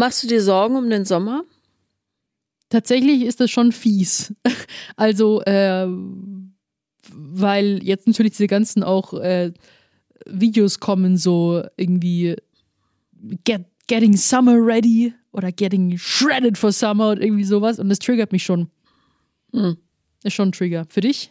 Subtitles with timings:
[0.00, 1.44] Machst du dir Sorgen um den Sommer?
[2.70, 4.34] Tatsächlich ist das schon fies.
[4.96, 5.86] Also, äh,
[7.10, 9.52] weil jetzt natürlich diese ganzen auch äh,
[10.24, 12.34] Videos kommen, so irgendwie
[13.44, 17.78] get, Getting Summer Ready oder Getting Shredded for Summer und irgendwie sowas.
[17.78, 18.70] Und das triggert mich schon.
[19.52, 19.76] Hm.
[20.24, 20.86] Ist schon ein Trigger.
[20.88, 21.30] Für dich?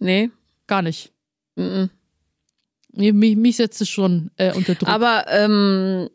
[0.00, 0.30] Nee.
[0.66, 1.12] Gar nicht.
[1.54, 1.88] Mhm.
[2.92, 4.88] Mich, mich setzt es schon äh, unter Druck.
[4.88, 6.10] Aber ähm,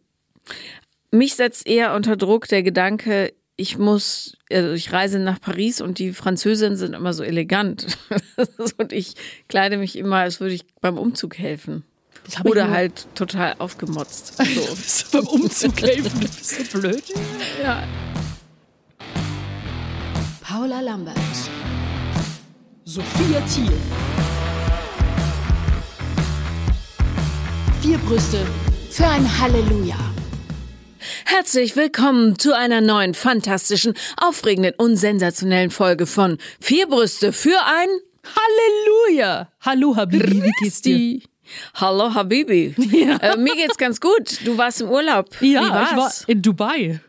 [1.16, 6.00] mich setzt eher unter Druck der Gedanke, ich muss, also ich reise nach Paris und
[6.00, 7.98] die Französinnen sind immer so elegant.
[8.78, 9.16] und ich
[9.48, 11.84] kleide mich immer, als würde ich beim Umzug helfen.
[12.44, 14.34] Oder halt total aufgemotzt.
[14.46, 14.76] So.
[14.76, 16.20] Bist du beim Umzug helfen?
[16.20, 17.04] Du bist so blöd.
[17.62, 17.84] ja.
[20.42, 21.18] Paula Lambert.
[22.84, 23.74] Sophia Thiel.
[27.82, 28.46] Vier Brüste
[28.90, 30.15] für ein Halleluja.
[31.26, 37.88] Herzlich willkommen zu einer neuen, fantastischen, aufregenden und sensationellen Folge von Vier Brüste für ein
[38.26, 39.50] Halleluja!
[39.62, 40.98] Hallo Habibi, wie geht's dir?
[40.98, 41.24] Die.
[41.76, 42.74] Hallo Habibi.
[43.22, 44.40] Äh, mir geht's ganz gut.
[44.46, 45.30] Du warst im Urlaub.
[45.42, 45.92] Ja, Wie war's?
[45.92, 47.00] ich war in Dubai.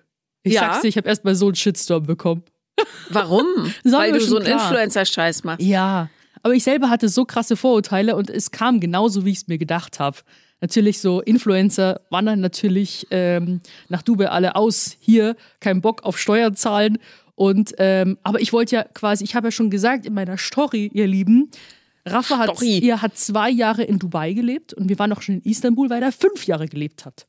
[0.43, 0.61] Ich Ja?
[0.61, 2.43] sag's dir, ich habe erst mal so einen Shitstorm bekommen.
[3.09, 3.47] Warum?
[3.85, 4.47] Weil du so einen.
[4.47, 5.63] Influencer-Scheiß machst.
[5.65, 6.11] Ja,
[6.43, 9.59] aber ich selber hatte so krasse Vorurteile und es kam genauso, wie ich es mir
[9.59, 10.19] gedacht habe.
[10.61, 14.97] Natürlich so Influencer wandern natürlich ähm, nach Dubai alle aus.
[15.01, 16.99] Hier kein Bock auf Steuern zahlen.
[17.35, 20.91] Und ähm, aber ich wollte ja quasi, ich habe ja schon gesagt in meiner Story,
[20.95, 21.51] ihr Lieben,
[22.07, 22.79] Rafa hat, Story.
[22.79, 26.03] ihr hat zwei Jahre in Dubai gelebt und wir waren auch schon in Istanbul, weil
[26.03, 27.27] er fünf Jahre gelebt hat.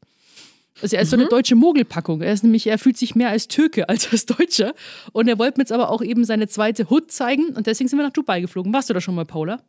[0.81, 1.22] Also er ist so Mhm.
[1.23, 2.22] eine deutsche Mogelpackung.
[2.22, 4.73] Er ist nämlich, er fühlt sich mehr als Türke als als Deutscher.
[5.12, 7.97] Und er wollte mir jetzt aber auch eben seine zweite Hood zeigen und deswegen sind
[8.00, 8.72] wir nach Dubai geflogen.
[8.72, 9.59] Warst du da schon mal, Paula?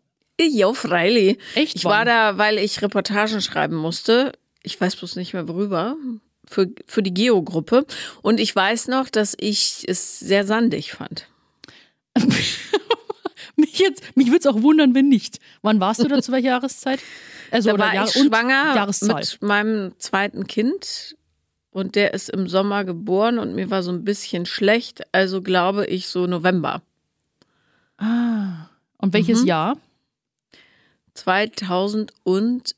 [0.41, 1.39] Jo, freilich.
[1.55, 4.33] Echt, Ich war da, weil ich Reportagen schreiben musste.
[4.63, 5.97] Ich weiß bloß nicht mehr worüber.
[6.47, 7.85] Für, für die Geo-Gruppe.
[8.23, 11.27] Und ich weiß noch, dass ich es sehr sandig fand.
[13.57, 15.41] Mich, jetzt, mich würde es auch wundern, wenn nicht.
[15.63, 17.01] Wann warst du da zu welcher Jahreszeit?
[17.51, 21.17] Also, Da war Jahr- ich schwanger mit meinem zweiten Kind.
[21.71, 25.03] Und der ist im Sommer geboren und mir war so ein bisschen schlecht.
[25.13, 26.83] Also glaube ich so November.
[27.99, 28.69] Ah.
[28.99, 29.47] Und welches Mhm.
[29.49, 29.77] Jahr?
[31.19, 32.75] 2006.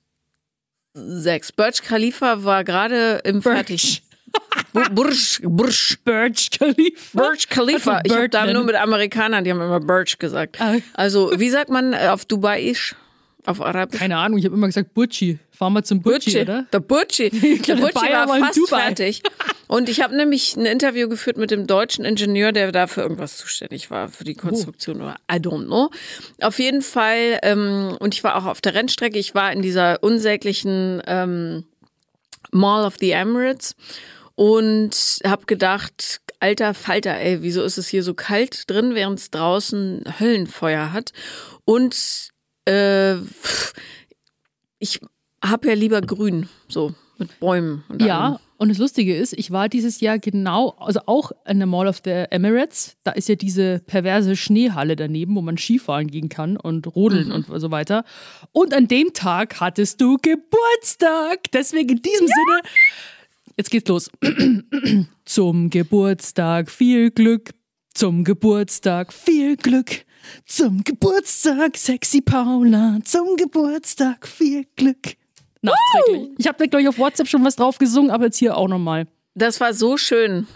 [1.56, 4.02] Burj Khalifa war gerade im Fertig.
[4.72, 5.96] Bu- Burj, Burj.
[6.04, 7.00] Burj Khalifa.
[7.12, 7.90] Burj Khalifa.
[7.96, 10.60] Einfach Ich habe da nur mit Amerikanern, die haben immer Burj gesagt.
[10.60, 10.76] Ah.
[10.94, 12.94] Also, wie sagt man auf Dubaiisch?
[13.46, 13.98] Auf Arabisch?
[13.98, 15.38] Keine Ahnung, ich habe immer gesagt Burji.
[15.50, 16.66] Fahren wir zum Burji, oder?
[16.72, 17.30] der Burji.
[17.66, 18.82] Der Bayer war war fast Dubai.
[18.82, 19.22] fertig.
[19.66, 23.36] Und ich habe nämlich ein Interview geführt mit dem deutschen Ingenieur, der da für irgendwas
[23.36, 25.90] zuständig war, für die Konstruktion oder I don't know.
[26.40, 30.02] Auf jeden Fall, ähm, und ich war auch auf der Rennstrecke, ich war in dieser
[30.02, 31.64] unsäglichen ähm,
[32.50, 33.76] Mall of the Emirates
[34.34, 39.30] und habe gedacht, alter Falter, ey, wieso ist es hier so kalt drin, während es
[39.30, 41.12] draußen Höllenfeuer hat?
[41.64, 42.29] Und
[42.66, 43.14] äh,
[44.78, 45.00] ich
[45.44, 47.84] habe ja lieber grün, so mit Bäumen.
[47.88, 48.08] Und allem.
[48.08, 51.86] Ja, und das Lustige ist, ich war dieses Jahr genau, also auch in der Mall
[51.86, 52.96] of the Emirates.
[53.04, 57.32] Da ist ja diese perverse Schneehalle daneben, wo man Skifahren gehen kann und rodeln Mhm.
[57.34, 58.04] und so weiter.
[58.52, 61.50] Und an dem Tag hattest du Geburtstag.
[61.52, 62.60] Deswegen in diesem Sinne,
[63.56, 64.10] jetzt geht's los.
[65.24, 67.50] Zum Geburtstag viel Glück.
[67.94, 70.04] Zum Geburtstag viel Glück.
[70.46, 72.98] Zum Geburtstag sexy Paula.
[73.04, 75.14] Zum Geburtstag viel Glück.
[75.62, 76.30] Nachträglich.
[76.38, 78.68] Ich habe da, glaube ich, auf WhatsApp schon was drauf gesungen, aber jetzt hier auch
[78.68, 79.06] nochmal.
[79.34, 80.46] Das war so schön.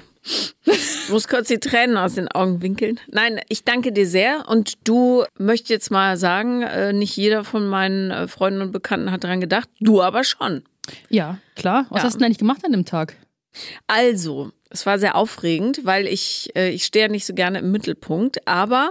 [0.65, 2.99] Ich muss kurz die Tränen aus den Augen winkeln.
[3.13, 4.49] Nein, ich danke dir sehr.
[4.49, 9.11] Und du möchtest jetzt mal sagen, äh, nicht jeder von meinen äh, Freunden und Bekannten
[9.11, 9.69] hat daran gedacht.
[9.81, 10.63] Du aber schon.
[11.11, 11.85] Ja, klar.
[11.91, 12.05] Was Ja.
[12.07, 13.17] hast du denn eigentlich gemacht an dem Tag?
[13.87, 17.71] Also, es war sehr aufregend, weil ich, äh, ich stehe ja nicht so gerne im
[17.71, 18.91] Mittelpunkt, aber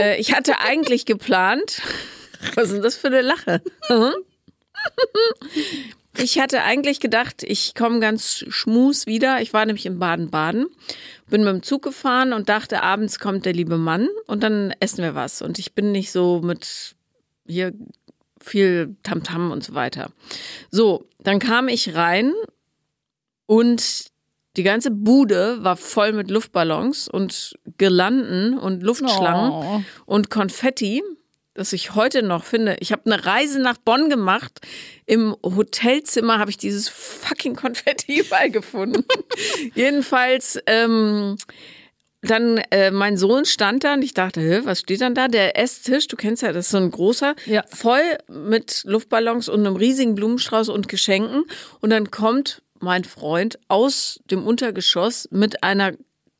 [0.00, 1.80] äh, ich hatte eigentlich geplant,
[2.54, 3.62] was ist denn das für eine Lache?
[3.86, 4.12] Hm?
[6.16, 9.40] Ich hatte eigentlich gedacht, ich komme ganz schmus wieder.
[9.40, 10.66] Ich war nämlich in Baden-Baden,
[11.28, 15.04] bin mit dem Zug gefahren und dachte, abends kommt der liebe Mann und dann essen
[15.04, 15.42] wir was.
[15.42, 16.96] Und ich bin nicht so mit
[17.46, 17.72] hier
[18.40, 20.10] viel Tamtam und so weiter.
[20.72, 22.32] So, dann kam ich rein
[23.48, 24.06] und
[24.56, 29.82] die ganze Bude war voll mit Luftballons und Girlanden und Luftschlangen Oh.
[30.04, 31.02] und Konfetti,
[31.54, 32.76] das ich heute noch finde.
[32.80, 34.60] Ich habe eine Reise nach Bonn gemacht.
[35.06, 39.04] Im Hotelzimmer habe ich dieses fucking Konfetti überall gefunden.
[39.74, 41.36] Jedenfalls, ähm,
[42.22, 45.28] dann äh, mein Sohn stand da und ich dachte, Hä, was steht dann da?
[45.28, 47.62] Der Esstisch, du kennst ja, das ist so ein großer, Ja.
[47.72, 51.44] voll mit Luftballons und einem riesigen Blumenstrauß und Geschenken.
[51.80, 55.92] Und dann kommt mein Freund aus dem Untergeschoss mit einer,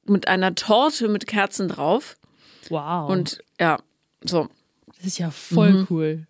[0.05, 2.17] mit einer Torte mit Kerzen drauf.
[2.69, 3.11] Wow.
[3.11, 3.79] Und ja,
[4.25, 4.49] so.
[4.97, 6.27] das ist ja voll cool.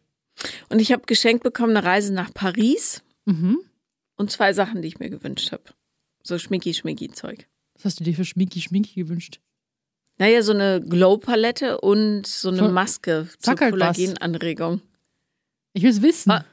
[0.68, 3.58] Und ich habe geschenkt bekommen eine Reise nach Paris Mhm.
[4.16, 5.64] und zwei Sachen, die ich mir gewünscht habe.
[6.22, 7.46] So Schmicki-Schmicki-Zeug.
[7.74, 9.40] Was hast du dir für Schminki Schminki gewünscht?
[10.18, 13.96] Naja, so eine Glow-Palette und so eine Voll- Maske zur Sag halt was.
[13.96, 14.80] Kollagenanregung.
[15.74, 16.30] Ich will es wissen.
[16.32, 16.44] Ah.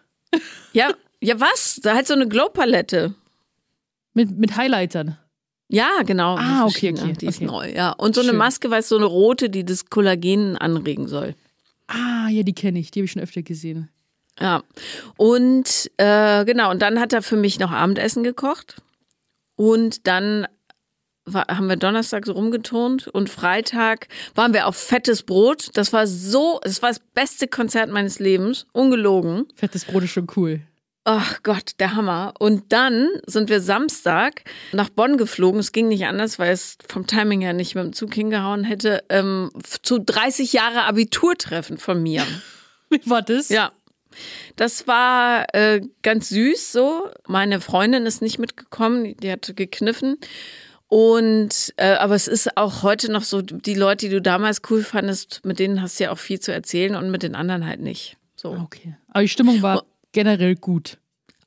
[0.73, 1.79] Ja, ja, was?
[1.81, 3.15] Da halt so eine Glow-Palette.
[4.15, 5.17] Mit, mit Highlightern.
[5.67, 6.37] Ja, genau.
[6.37, 7.45] Ah, okay, okay, Die ist okay.
[7.45, 7.91] neu, ja.
[7.91, 8.37] Und so eine Schön.
[8.37, 11.35] Maske, weil es so eine rote, die das Kollagen anregen soll.
[11.87, 12.91] Ah, ja, die kenne ich.
[12.91, 13.89] Die habe ich schon öfter gesehen.
[14.39, 14.63] Ja.
[15.17, 18.81] Und äh, genau, und dann hat er für mich noch Abendessen gekocht.
[19.55, 20.47] Und dann
[21.25, 25.69] war, haben wir Donnerstag so rumgeturnt und Freitag waren wir auf fettes Brot.
[25.73, 29.47] Das war so, es war das beste Konzert meines Lebens, ungelogen.
[29.55, 30.61] Fettes Brot ist schon cool.
[31.07, 32.33] Ach Gott, der Hammer.
[32.39, 35.59] Und dann sind wir Samstag nach Bonn geflogen.
[35.59, 39.03] Es ging nicht anders, weil es vom Timing her nicht mit dem Zug hingehauen hätte.
[39.09, 39.51] Ähm,
[39.83, 42.25] zu 30 Jahre Abiturtreffen von mir.
[42.89, 43.49] Wie war das?
[43.49, 43.71] Ja.
[44.55, 47.11] Das war äh, ganz süß so.
[47.27, 50.17] Meine Freundin ist nicht mitgekommen, die hatte gekniffen.
[50.87, 54.83] Und äh, aber es ist auch heute noch so, die Leute, die du damals cool
[54.83, 57.81] fandest, mit denen hast du ja auch viel zu erzählen und mit den anderen halt
[57.81, 58.17] nicht.
[58.35, 58.53] So.
[58.53, 58.95] Okay.
[59.09, 59.83] Aber die Stimmung war
[60.15, 60.97] generell gut.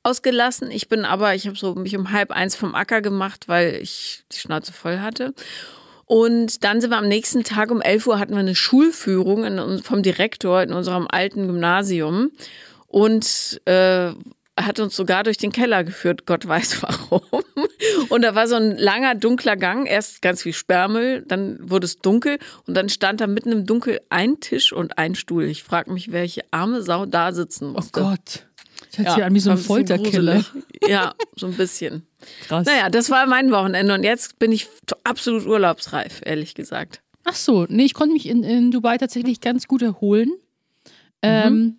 [0.03, 0.71] ausgelassen.
[0.71, 4.23] Ich bin aber, ich habe so mich um halb eins vom Acker gemacht, weil ich
[4.31, 5.33] die Schnauze voll hatte.
[6.05, 9.83] Und dann sind wir am nächsten Tag um 11 Uhr hatten wir eine Schulführung in,
[9.83, 12.31] vom Direktor in unserem alten Gymnasium
[12.87, 14.13] und äh,
[14.57, 17.21] hat uns sogar durch den Keller geführt, Gott weiß warum.
[18.09, 21.99] Und da war so ein langer, dunkler Gang, erst ganz viel Sperrmüll, dann wurde es
[21.99, 22.37] dunkel
[22.67, 25.45] und dann stand da mitten im Dunkel ein Tisch und ein Stuhl.
[25.45, 28.01] Ich frage mich, welche arme Sau da sitzen Oh musste.
[28.01, 28.48] Gott.
[28.91, 30.45] Das hört sich an wie so ein gruselig.
[30.87, 32.03] Ja, so ein bisschen.
[32.47, 32.65] Krass.
[32.65, 34.67] Naja, das war mein Wochenende und jetzt bin ich
[35.03, 37.01] absolut urlaubsreif, ehrlich gesagt.
[37.23, 40.31] Ach so, nee, ich konnte mich in, in Dubai tatsächlich ganz gut erholen.
[41.21, 41.77] Ähm,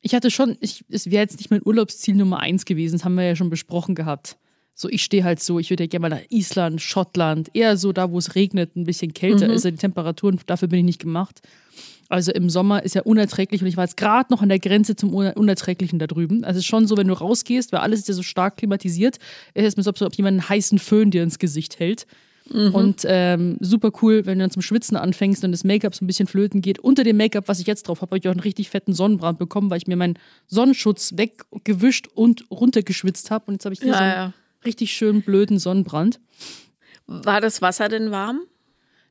[0.00, 3.14] ich hatte schon, ich, es wäre jetzt nicht mein Urlaubsziel Nummer eins gewesen, das haben
[3.14, 4.38] wir ja schon besprochen gehabt.
[4.74, 7.92] So, ich stehe halt so, ich würde ja gerne mal nach Island, Schottland, eher so
[7.92, 11.00] da, wo es regnet, ein bisschen kälter ist, ja die Temperaturen, dafür bin ich nicht
[11.00, 11.40] gemacht.
[12.08, 14.96] Also im Sommer ist ja unerträglich und ich war jetzt gerade noch an der Grenze
[14.96, 16.42] zum Uner- Unerträglichen da drüben.
[16.44, 19.18] Also es ist schon so, wenn du rausgehst, weil alles ist ja so stark klimatisiert,
[19.54, 22.06] ist es mir so, als ob jemand einen heißen Föhn dir ins Gesicht hält.
[22.50, 26.06] Und ähm, super cool, wenn du dann zum Schwitzen anfängst und das Make-up so ein
[26.06, 26.78] bisschen flöten geht.
[26.78, 29.38] Unter dem Make-up, was ich jetzt drauf habe, habe ich auch einen richtig fetten Sonnenbrand
[29.38, 33.44] bekommen, weil ich mir meinen Sonnenschutz weggewischt und runtergeschwitzt habe.
[33.48, 34.32] Und jetzt habe ich hier so einen ja.
[34.64, 36.20] richtig schönen blöden Sonnenbrand.
[37.06, 38.40] War das Wasser denn warm?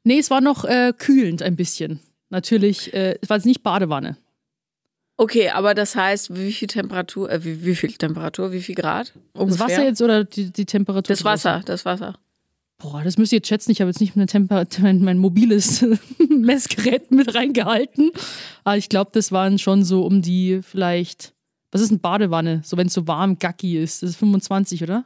[0.04, 2.00] Nee, es war noch äh, kühlend ein bisschen.
[2.30, 4.18] Natürlich, äh, es war jetzt nicht Badewanne.
[5.20, 9.14] Okay, aber das heißt, wie viel Temperatur, äh, wie, wie viel Temperatur, wie viel Grad?
[9.34, 9.68] Das Ungefähr?
[9.68, 11.16] Wasser jetzt oder die, die Temperatur?
[11.16, 12.16] Das Wasser, das Wasser.
[12.78, 13.72] Boah, das müsst ihr jetzt schätzen.
[13.72, 15.84] Ich habe jetzt nicht mein, Temper mein, mein mobiles
[16.30, 18.12] Messgerät mit reingehalten.
[18.64, 21.34] Aber ich glaube, das waren schon so um die vielleicht.
[21.72, 22.62] Was ist eine Badewanne?
[22.64, 24.04] So, wenn es so warm, gacki ist.
[24.04, 25.04] Das ist 25, oder?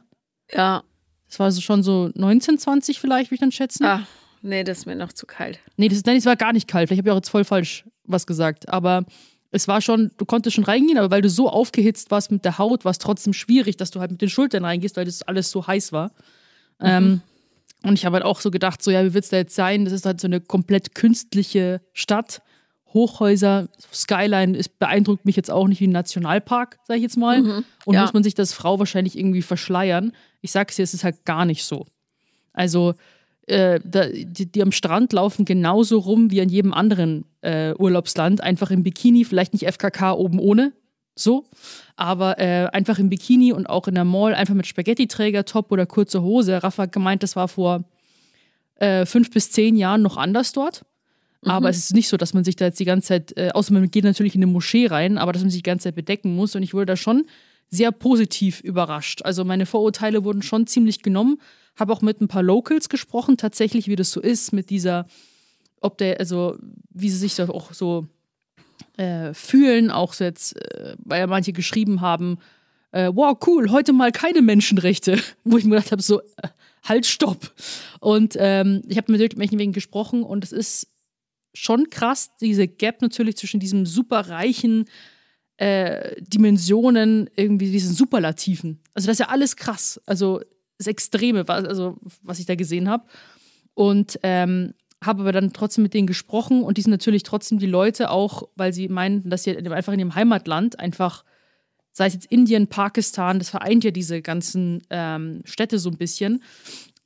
[0.52, 0.84] Ja.
[1.26, 3.84] Das war so schon so 19, 20 vielleicht, würde ich dann schätzen.
[3.84, 4.06] Ah,
[4.42, 5.58] nee, das ist mir noch zu kalt.
[5.76, 6.88] Nee, das, nein, das war gar nicht kalt.
[6.88, 8.68] Vielleicht habe ich auch jetzt voll falsch was gesagt.
[8.68, 9.04] Aber
[9.50, 12.58] es war schon, du konntest schon reingehen, aber weil du so aufgehitzt warst mit der
[12.58, 15.50] Haut, war es trotzdem schwierig, dass du halt mit den Schultern reingehst, weil das alles
[15.50, 16.12] so heiß war.
[16.80, 17.20] Ähm,
[17.84, 19.84] und ich habe halt auch so gedacht, so ja, wie wird es da jetzt sein?
[19.84, 22.42] Das ist halt so eine komplett künstliche Stadt.
[22.94, 27.64] Hochhäuser, Skyline ist, beeindruckt mich jetzt auch nicht wie ein Nationalpark, sage ich jetzt mal.
[27.84, 28.02] Und ja.
[28.02, 30.12] muss man sich das Frau wahrscheinlich irgendwie verschleiern.
[30.42, 31.86] Ich sag's dir, es ist halt gar nicht so.
[32.52, 32.94] Also
[33.46, 38.40] äh, da, die, die am Strand laufen genauso rum wie an jedem anderen äh, Urlaubsland,
[38.40, 40.72] einfach im Bikini, vielleicht nicht FKK oben ohne,
[41.14, 41.44] so,
[41.96, 45.86] aber äh, einfach im Bikini und auch in der Mall, einfach mit Spaghetti-Träger, Top oder
[45.86, 46.62] kurze Hose.
[46.62, 47.84] Rafa hat gemeint, das war vor
[48.76, 50.84] äh, fünf bis zehn Jahren noch anders dort.
[51.44, 53.72] Aber es ist nicht so, dass man sich da jetzt die ganze Zeit, äh, außer
[53.72, 56.36] man geht natürlich in eine Moschee rein, aber dass man sich die ganze Zeit bedecken
[56.36, 56.54] muss.
[56.54, 57.24] Und ich wurde da schon
[57.68, 59.22] sehr positiv überrascht.
[59.22, 61.40] Also meine Vorurteile wurden schon ziemlich genommen.
[61.76, 65.06] Habe auch mit ein paar Locals gesprochen, tatsächlich, wie das so ist, mit dieser,
[65.80, 66.56] ob der, also
[66.90, 68.06] wie sie sich da auch so
[68.96, 72.38] äh, fühlen, auch so jetzt, äh, weil ja manche geschrieben haben,
[72.92, 76.48] äh, wow, cool, heute mal keine Menschenrechte, wo ich mir gedacht habe, so, äh,
[76.84, 77.52] halt, stopp.
[78.00, 80.88] Und ähm, ich habe mit irgendwelchen wegen gesprochen und es ist
[81.54, 84.86] schon krass, diese Gap natürlich zwischen diesem superreichen
[85.58, 88.80] äh, Dimensionen, irgendwie diesen Superlativen.
[88.94, 90.00] Also das ist ja alles krass.
[90.06, 90.40] Also
[90.78, 93.04] das Extreme, also was ich da gesehen habe.
[93.74, 97.66] Und ähm, habe aber dann trotzdem mit denen gesprochen und die sind natürlich trotzdem die
[97.66, 101.24] Leute auch, weil sie meinten, dass sie einfach in ihrem Heimatland einfach
[101.92, 106.42] sei es jetzt Indien, Pakistan, das vereint ja diese ganzen ähm, Städte so ein bisschen,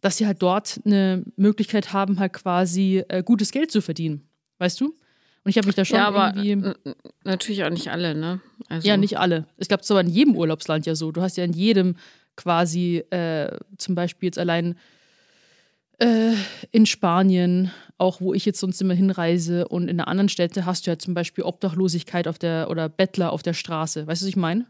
[0.00, 4.28] dass sie halt dort eine Möglichkeit haben, halt quasi äh, gutes Geld zu verdienen.
[4.58, 4.86] Weißt du?
[4.86, 6.72] Und ich habe mich da schon ja, aber irgendwie.
[7.24, 8.40] natürlich auch nicht alle, ne?
[8.68, 9.46] Also ja, nicht alle.
[9.58, 11.12] Ich glaube, es aber in jedem Urlaubsland ja so.
[11.12, 11.96] Du hast ja in jedem
[12.36, 14.76] quasi äh, zum Beispiel jetzt allein
[15.98, 16.34] äh,
[16.72, 20.86] in Spanien, auch wo ich jetzt sonst immer hinreise und in einer anderen Städte hast
[20.86, 24.06] du ja zum Beispiel Obdachlosigkeit auf der oder Bettler auf der Straße.
[24.06, 24.66] Weißt du, was ich meine?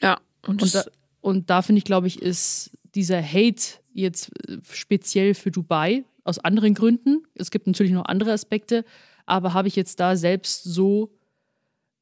[0.00, 0.20] Ja.
[0.46, 0.84] Und, und da,
[1.20, 6.38] und da finde ich, glaube ich, ist dieser Hate jetzt äh, speziell für Dubai aus
[6.38, 7.24] anderen Gründen.
[7.34, 8.84] Es gibt natürlich noch andere Aspekte,
[9.26, 11.10] aber habe ich jetzt da selbst so,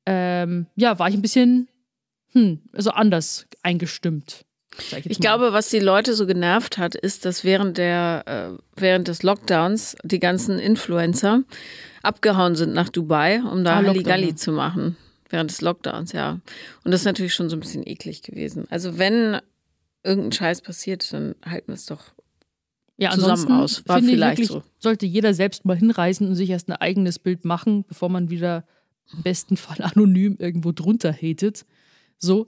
[0.07, 1.69] ähm, ja, war ich ein bisschen,
[2.33, 4.45] hm, also anders eingestimmt.
[4.79, 8.25] Ich, ich glaube, was die Leute so genervt hat, ist, dass während der
[8.57, 11.43] äh, während des Lockdowns die ganzen Influencer
[12.03, 14.97] abgehauen sind nach Dubai, um da ah, Halligalli zu machen.
[15.29, 16.41] Während des Lockdowns, ja.
[16.85, 18.67] Und das ist natürlich schon so ein bisschen eklig gewesen.
[18.71, 19.41] Also wenn
[20.03, 22.13] irgendein Scheiß passiert, dann halten wir es doch
[22.99, 23.83] ja, zusammen aus.
[23.87, 24.63] War vielleicht wirklich, so.
[24.79, 28.65] Sollte jeder selbst mal hinreisen und sich erst ein eigenes Bild machen, bevor man wieder
[29.13, 31.65] im besten Fall anonym irgendwo drunter hatet.
[32.23, 32.47] So.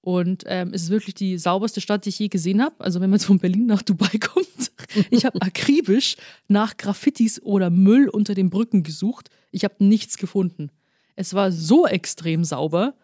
[0.00, 2.74] Und ähm, es ist wirklich die sauberste Stadt, die ich je gesehen habe.
[2.78, 4.72] Also wenn man jetzt von Berlin nach Dubai kommt.
[5.10, 6.16] Ich habe akribisch
[6.46, 9.30] nach Graffitis oder Müll unter den Brücken gesucht.
[9.50, 10.70] Ich habe nichts gefunden.
[11.16, 12.94] Es war so extrem sauber,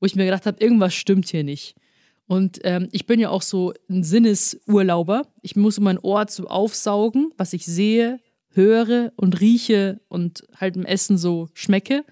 [0.00, 1.76] wo ich mir gedacht habe, irgendwas stimmt hier nicht.
[2.26, 5.22] Und ähm, ich bin ja auch so ein Sinnesurlauber.
[5.42, 8.18] Ich muss meinen Ort so aufsaugen, was ich sehe,
[8.50, 12.04] höre und rieche und halt im Essen so schmecke.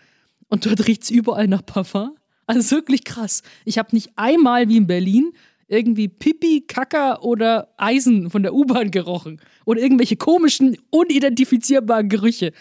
[0.48, 2.17] Und dort riecht es überall nach Parfum.
[2.48, 3.42] Also wirklich krass.
[3.64, 5.32] Ich habe nicht einmal wie in Berlin
[5.68, 9.40] irgendwie Pipi, Kacker oder Eisen von der U-Bahn gerochen.
[9.66, 12.52] Oder irgendwelche komischen, unidentifizierbaren Gerüche.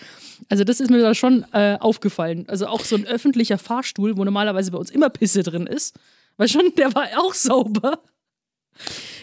[0.49, 2.43] Also das ist mir da schon äh, aufgefallen.
[2.49, 5.95] Also auch so ein öffentlicher Fahrstuhl, wo normalerweise bei uns immer Pisse drin ist.
[6.35, 8.01] Weil schon, der war auch sauber.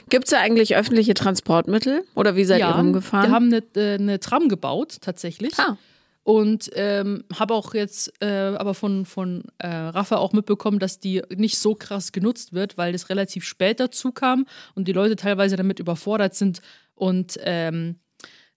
[0.08, 2.04] Gibt es da eigentlich öffentliche Transportmittel?
[2.14, 3.28] Oder wie seid ja, ihr rumgefahren?
[3.28, 5.52] Wir haben eine, äh, eine Tram gebaut, tatsächlich.
[5.58, 5.76] Ah.
[6.24, 11.22] Und ähm, habe auch jetzt äh, aber von, von äh, Rafa auch mitbekommen, dass die
[11.36, 15.56] nicht so krass genutzt wird, weil das relativ spät dazu kam und die Leute teilweise
[15.56, 16.62] damit überfordert sind
[16.94, 17.96] und ähm,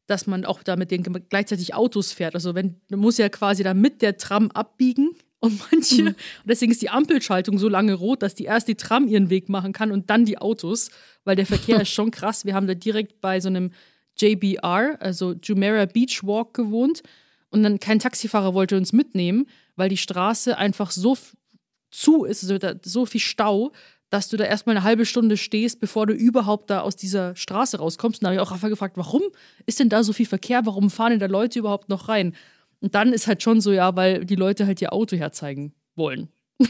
[0.05, 2.35] dass man auch da mit denen gleichzeitig Autos fährt.
[2.35, 6.07] Also wenn man muss ja quasi da mit der Tram abbiegen und manche, mhm.
[6.07, 9.49] und deswegen ist die Ampelschaltung so lange rot, dass die erst die Tram ihren Weg
[9.49, 10.89] machen kann und dann die Autos,
[11.25, 12.45] weil der Verkehr ist schon krass.
[12.45, 13.71] Wir haben da direkt bei so einem
[14.17, 17.03] JBR, also Jumeirah Beach Walk gewohnt
[17.49, 21.17] und dann kein Taxifahrer wollte uns mitnehmen, weil die Straße einfach so
[21.91, 23.71] zu ist, also so viel Stau,
[24.09, 27.77] dass du da erstmal eine halbe Stunde stehst, bevor du überhaupt da aus dieser Straße
[27.77, 28.21] rauskommst.
[28.21, 29.21] Und da habe ich auch Rafa gefragt, warum
[29.65, 30.65] ist denn da so viel Verkehr?
[30.65, 32.33] Warum fahren denn da Leute überhaupt noch rein?
[32.79, 36.29] Und dann ist halt schon so, ja, weil die Leute halt ihr Auto herzeigen wollen.
[36.59, 36.67] das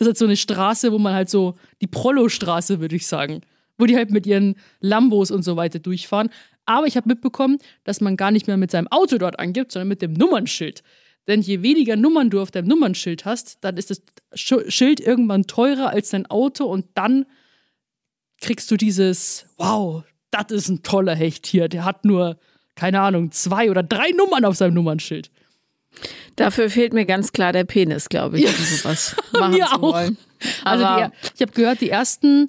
[0.00, 3.40] ist halt so eine Straße, wo man halt so, die Prollo-Straße, würde ich sagen,
[3.78, 6.30] wo die halt mit ihren Lambos und so weiter durchfahren.
[6.66, 9.88] Aber ich habe mitbekommen, dass man gar nicht mehr mit seinem Auto dort angibt, sondern
[9.88, 10.82] mit dem Nummernschild.
[11.26, 14.02] Denn je weniger Nummern du auf deinem Nummernschild hast, dann ist das
[14.34, 17.26] Schild irgendwann teurer als dein Auto und dann
[18.40, 22.38] kriegst du dieses, wow, das ist ein toller Hecht hier, der hat nur,
[22.74, 25.30] keine Ahnung, zwei oder drei Nummern auf seinem Nummernschild.
[26.36, 30.16] Dafür fehlt mir ganz klar der Penis, glaube ich, um sowas machen mir zu wollen.
[30.64, 32.48] Also die, ich habe gehört, die ersten,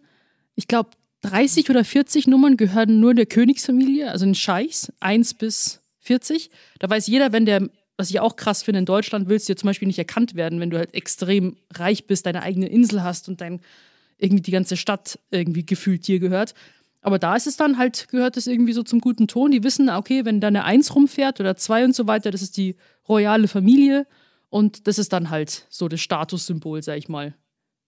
[0.55, 0.91] ich glaube,
[1.21, 6.49] 30 oder 40 Nummern gehören nur der Königsfamilie, also den Scheichs, 1 bis 40.
[6.79, 9.57] Da weiß jeder, wenn der, was ich auch krass finde, in Deutschland willst du ja
[9.57, 13.29] zum Beispiel nicht erkannt werden, wenn du halt extrem reich bist, deine eigene Insel hast
[13.29, 13.61] und dein,
[14.17, 16.55] irgendwie die ganze Stadt irgendwie gefühlt dir gehört.
[17.01, 19.51] Aber da ist es dann halt, gehört es irgendwie so zum guten Ton.
[19.51, 22.57] Die wissen, okay, wenn da eine Eins rumfährt oder zwei und so weiter, das ist
[22.57, 22.75] die
[23.07, 24.05] royale Familie.
[24.49, 27.33] Und das ist dann halt so das Statussymbol, sag ich mal.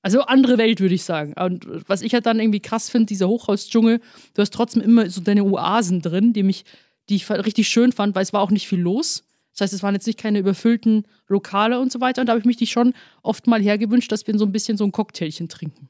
[0.04, 1.34] Also andere Welt, würde ich sagen.
[1.42, 4.02] Und was ich halt dann irgendwie krass finde, dieser Hochhausdschungel,
[4.34, 6.66] du hast trotzdem immer so deine Oasen drin, die mich,
[7.10, 9.24] die ich richtig schön fand, weil es war auch nicht viel los.
[9.54, 12.22] Das heißt, es waren jetzt nicht keine überfüllten Lokale und so weiter.
[12.22, 14.78] Und da habe ich mich die schon oft mal hergewünscht, dass wir so ein bisschen
[14.78, 15.88] so ein Cocktailchen trinken.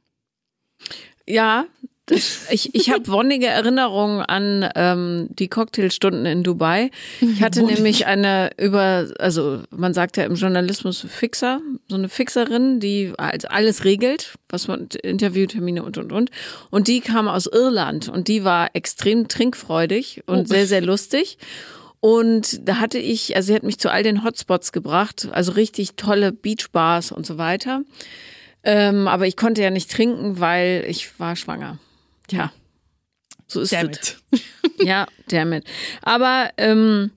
[1.27, 1.65] Ja,
[2.05, 6.91] das, ich, ich habe wonnige Erinnerungen an ähm, die Cocktailstunden in Dubai.
[7.21, 7.75] Ich hatte Wonnig.
[7.75, 13.85] nämlich eine über, also man sagt ja im Journalismus Fixer, so eine Fixerin, die alles
[13.85, 16.29] regelt, was man Interviewtermine und und und.
[16.71, 20.45] Und die kam aus Irland und die war extrem trinkfreudig und oh.
[20.45, 21.37] sehr sehr lustig.
[22.01, 25.95] Und da hatte ich, also sie hat mich zu all den Hotspots gebracht, also richtig
[25.95, 27.83] tolle Beachbars und so weiter.
[28.63, 31.79] Ähm, aber ich konnte ja nicht trinken, weil ich war schwanger.
[32.27, 32.51] Tja,
[33.47, 34.17] so ist es.
[34.79, 35.65] ja, damit.
[36.01, 37.11] Aber ähm,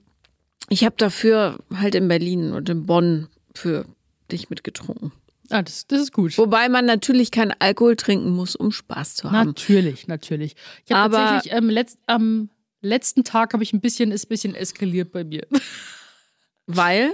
[0.69, 3.85] ich habe dafür halt in Berlin und in Bonn für
[4.31, 5.11] dich mitgetrunken.
[5.49, 6.37] Ah, das, das ist gut.
[6.37, 9.47] Wobei man natürlich keinen Alkohol trinken muss, um Spaß zu haben.
[9.47, 10.55] Natürlich, natürlich.
[10.85, 12.49] Ich habe Aber- tatsächlich ähm, letzt, am
[12.81, 15.47] letzten Tag habe ich ein bisschen, ist ein bisschen eskaliert bei mir.
[16.67, 17.11] Weil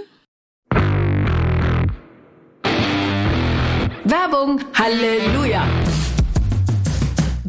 [4.04, 4.60] Werbung.
[4.74, 5.64] Halleluja.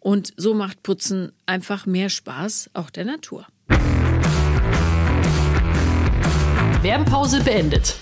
[0.00, 3.46] und so macht Putzen einfach mehr Spaß, auch der Natur.
[6.82, 7.96] Werbepause beendet.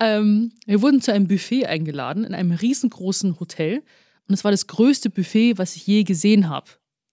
[0.00, 3.82] Ähm, wir wurden zu einem Buffet eingeladen in einem riesengroßen Hotel.
[4.28, 6.66] Und es war das größte Buffet, was ich je gesehen habe.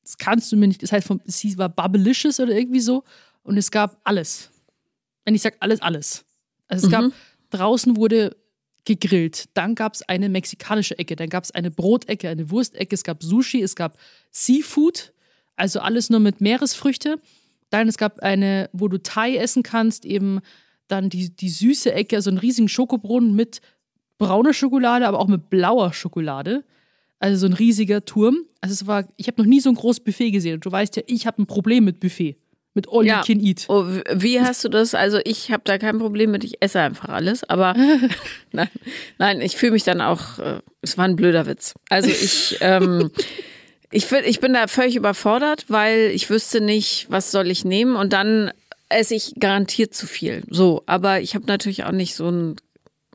[0.04, 0.84] Das kannst du mir nicht.
[0.84, 3.04] Das heißt, vom, es hieß- war Bubblicious oder irgendwie so.
[3.43, 4.50] Und es gab alles.
[5.24, 6.26] Wenn ich sage alles, alles.
[6.67, 7.12] Also es gab,
[7.52, 8.36] draußen wurde
[8.86, 9.45] gegrillt.
[9.54, 11.15] Dann gab es eine mexikanische Ecke.
[11.15, 12.93] Dann gab es eine Brotecke, eine Wurstecke.
[12.93, 13.98] Es gab Sushi, es gab
[14.32, 15.12] Seafood.
[15.56, 17.19] Also alles nur mit Meeresfrüchte.
[17.69, 20.39] Dann es gab eine, wo du Thai essen kannst, eben
[20.88, 23.60] dann die, die süße Ecke, so einen riesigen Schokobrunnen mit
[24.17, 26.63] brauner Schokolade, aber auch mit blauer Schokolade.
[27.19, 28.45] Also so ein riesiger Turm.
[28.62, 30.56] Also es war, ich habe noch nie so ein großes Buffet gesehen.
[30.56, 32.38] Und du weißt ja, ich habe ein Problem mit Buffet.
[32.76, 33.22] Mit All Ja.
[33.22, 33.66] You Can Eat.
[33.70, 34.94] Oh, wie hast du das?
[34.94, 37.74] Also ich habe da kein Problem mit, ich esse einfach alles, aber
[38.52, 38.70] nein,
[39.18, 41.74] nein, ich fühle mich dann auch, äh, es war ein blöder Witz.
[41.90, 43.12] Also ich, ähm,
[43.92, 48.12] ich, ich bin da völlig überfordert, weil ich wüsste nicht, was soll ich nehmen und
[48.12, 48.52] dann
[48.90, 50.44] esse ich garantiert zu viel.
[50.50, 52.58] So, aber ich habe natürlich auch nicht so einen,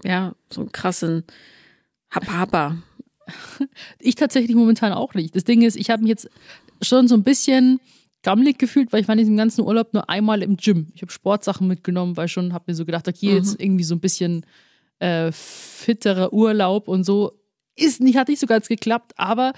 [0.02, 1.24] ja, so einen krassen
[2.10, 2.76] Happa-Happa.
[3.98, 5.36] Ich tatsächlich momentan auch nicht.
[5.36, 6.30] Das Ding ist, ich habe mich jetzt
[6.82, 7.78] schon so ein bisschen
[8.22, 10.88] gammelig gefühlt, weil ich war in diesem ganzen Urlaub nur einmal im Gym.
[10.94, 14.00] Ich habe Sportsachen mitgenommen, weil schon habe mir so gedacht, okay, jetzt irgendwie so ein
[14.00, 14.44] bisschen
[14.98, 17.32] äh, fitterer Urlaub und so.
[17.76, 19.52] Ist nicht, hat nicht so ganz geklappt, aber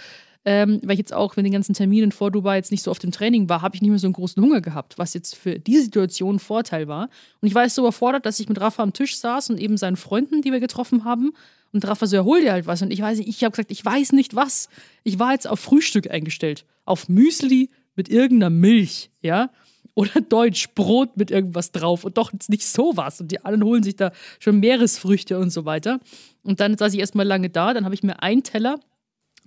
[0.44, 2.98] ähm, weil ich jetzt auch, wenn die ganzen Terminen vor Dubai jetzt nicht so auf
[2.98, 5.58] dem Training war, habe ich nicht mehr so einen großen Hunger gehabt, was jetzt für
[5.58, 7.08] diese Situation ein Vorteil war.
[7.40, 9.76] Und ich war jetzt so überfordert, dass ich mit Rafa am Tisch saß und eben
[9.76, 11.32] seinen Freunden, die wir getroffen haben,
[11.72, 12.82] und Rafa so, ja, hol dir halt was.
[12.82, 14.68] Und ich weiß nicht, ich habe gesagt, ich weiß nicht was.
[15.04, 16.66] Ich war jetzt auf Frühstück eingestellt.
[16.84, 19.50] Auf Müsli mit irgendeiner Milch, ja.
[19.94, 22.04] Oder Deutsch, Brot mit irgendwas drauf.
[22.04, 23.20] Und doch nicht sowas.
[23.20, 26.00] Und die anderen holen sich da schon Meeresfrüchte und so weiter.
[26.42, 27.74] Und dann saß ich erstmal lange da.
[27.74, 28.80] Dann habe ich mir einen Teller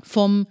[0.04, 0.46] vom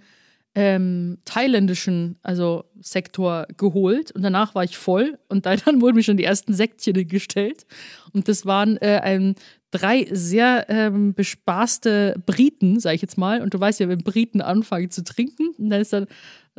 [0.55, 6.03] ähm, thailändischen also Sektor geholt und danach war ich voll und dann, dann wurden mir
[6.03, 7.65] schon die ersten Säckchen gestellt
[8.13, 9.35] und das waren äh, ein,
[9.71, 14.41] drei sehr ähm, bespaßte Briten, sage ich jetzt mal und du weißt ja, wenn Briten
[14.41, 16.07] anfangen zu trinken dann ist dann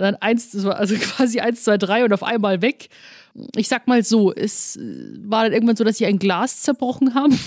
[0.05, 2.89] dann eins, also quasi eins, zwei, drei und auf einmal weg.
[3.55, 7.15] Ich sag mal so, es äh, war dann irgendwann so, dass sie ein Glas zerbrochen
[7.15, 7.39] haben,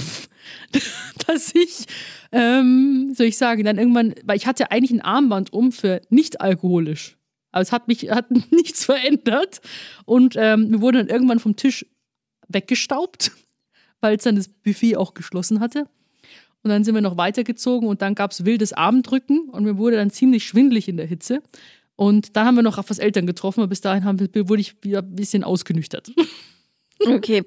[1.27, 1.85] dass ich,
[2.31, 6.41] ähm, soll ich sagen, dann irgendwann, weil ich hatte eigentlich ein Armband um für nicht
[6.41, 7.17] alkoholisch.
[7.51, 9.61] Aber es hat mich hat nichts verändert.
[10.05, 11.85] Und ähm, wir wurden dann irgendwann vom Tisch
[12.47, 13.31] weggestaubt,
[14.01, 15.87] weil es dann das Buffet auch geschlossen hatte.
[16.61, 19.95] Und dann sind wir noch weitergezogen und dann gab es wildes Abendrücken und mir wurde
[19.95, 21.41] dann ziemlich schwindlig in der Hitze.
[21.99, 24.99] Und dann haben wir noch Raffas Eltern getroffen, aber bis dahin haben, wurde ich wieder
[24.99, 26.11] ein bisschen ausgenüchtert.
[27.07, 27.45] Okay.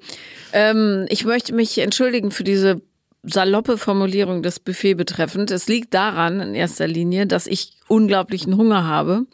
[0.54, 2.80] Ähm, ich möchte mich entschuldigen für diese
[3.22, 5.50] saloppe Formulierung des Buffet betreffend.
[5.50, 9.26] Es liegt daran in erster Linie, dass ich unglaublichen Hunger habe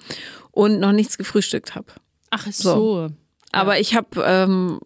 [0.50, 1.92] und noch nichts gefrühstückt habe.
[2.30, 2.74] Ach so.
[2.74, 3.00] so.
[3.02, 3.08] Ja.
[3.52, 4.80] Aber ich habe, ähm,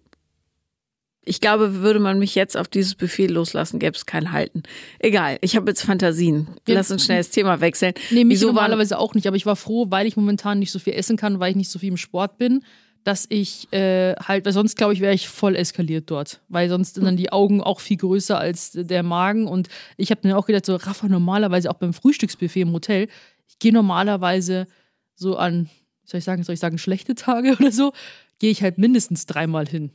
[1.25, 4.63] ich glaube, würde man mich jetzt auf dieses Buffet loslassen, gäbe es kein Halten.
[4.99, 6.49] Egal, ich habe jetzt Fantasien.
[6.67, 7.95] Lass uns schnell das Thema wechseln.
[8.11, 10.79] Nee, mich Wieso normalerweise auch nicht, aber ich war froh, weil ich momentan nicht so
[10.79, 12.63] viel essen kann, weil ich nicht so viel im Sport bin
[13.05, 16.41] dass ich äh, halt, weil sonst glaube ich, wäre ich voll eskaliert dort.
[16.49, 19.49] Weil sonst sind dann die Augen auch viel größer als der Magen.
[19.49, 23.09] Und ich habe mir auch gedacht, so Rafa, normalerweise auch beim Frühstücksbuffet im Hotel,
[23.49, 24.67] ich gehe normalerweise
[25.15, 25.69] so an,
[26.05, 27.93] soll ich sagen, soll ich sagen, schlechte Tage oder so,
[28.39, 29.91] gehe ich halt mindestens dreimal hin.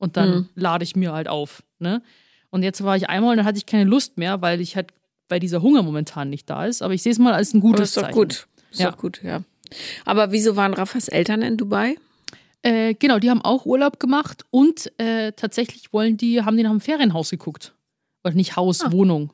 [0.00, 0.48] Und dann mhm.
[0.56, 1.62] lade ich mir halt auf.
[1.78, 2.02] Ne?
[2.48, 4.92] Und jetzt war ich einmal und dann hatte ich keine Lust mehr, weil ich halt,
[5.28, 6.82] weil dieser Hunger momentan nicht da ist.
[6.82, 8.06] Aber ich sehe es mal als ein gutes Zeichen.
[8.06, 8.48] Das ist doch gut.
[8.72, 8.90] Ist ja.
[8.90, 9.42] doch gut, ja.
[10.04, 11.96] Aber wieso waren Rafas Eltern in Dubai?
[12.62, 16.70] Äh, genau, die haben auch Urlaub gemacht und äh, tatsächlich wollen die, haben die nach
[16.70, 17.74] einem Ferienhaus geguckt.
[18.24, 18.90] Oder nicht Haus, ah.
[18.90, 19.32] Wohnung.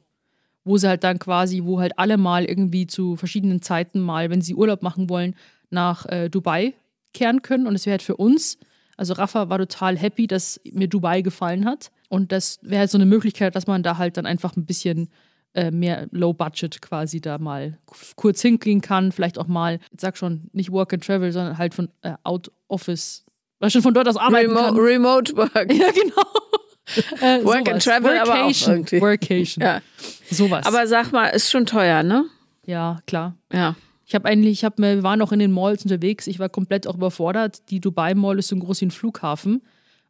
[0.64, 4.42] Wo sie halt dann quasi, wo halt alle mal irgendwie zu verschiedenen Zeiten mal, wenn
[4.42, 5.36] sie Urlaub machen wollen,
[5.70, 6.74] nach äh, Dubai
[7.14, 7.66] kehren können.
[7.66, 8.58] Und es wäre halt für uns,
[8.96, 11.90] also Rafa war total happy, dass mir Dubai gefallen hat.
[12.08, 15.08] Und das wäre halt so eine Möglichkeit, dass man da halt dann einfach ein bisschen
[15.54, 17.78] äh, mehr Low Budget quasi da mal
[18.14, 19.12] kurz hingehen kann.
[19.12, 22.50] Vielleicht auch mal, ich sag schon, nicht Work and Travel, sondern halt von äh, Out
[22.68, 23.24] Office,
[23.58, 24.76] weil schon von dort aus arbeiten Remo kann.
[24.76, 25.72] Remote Work.
[25.72, 26.22] Ja, genau.
[27.20, 27.72] Äh, Work sowas.
[27.72, 28.28] and Travel, Workation.
[28.30, 29.00] aber auch irgendwie.
[29.00, 29.64] Workation.
[29.64, 29.80] Ja.
[30.30, 30.66] Sowas.
[30.66, 32.26] Aber sag mal, ist schon teuer, ne?
[32.64, 33.34] Ja, klar.
[33.52, 33.74] Ja.
[34.06, 36.28] Ich habe eigentlich, ich habe, wir waren auch in den Malls unterwegs.
[36.28, 37.68] Ich war komplett auch überfordert.
[37.70, 39.62] Die Dubai Mall ist so groß wie ein Flughafen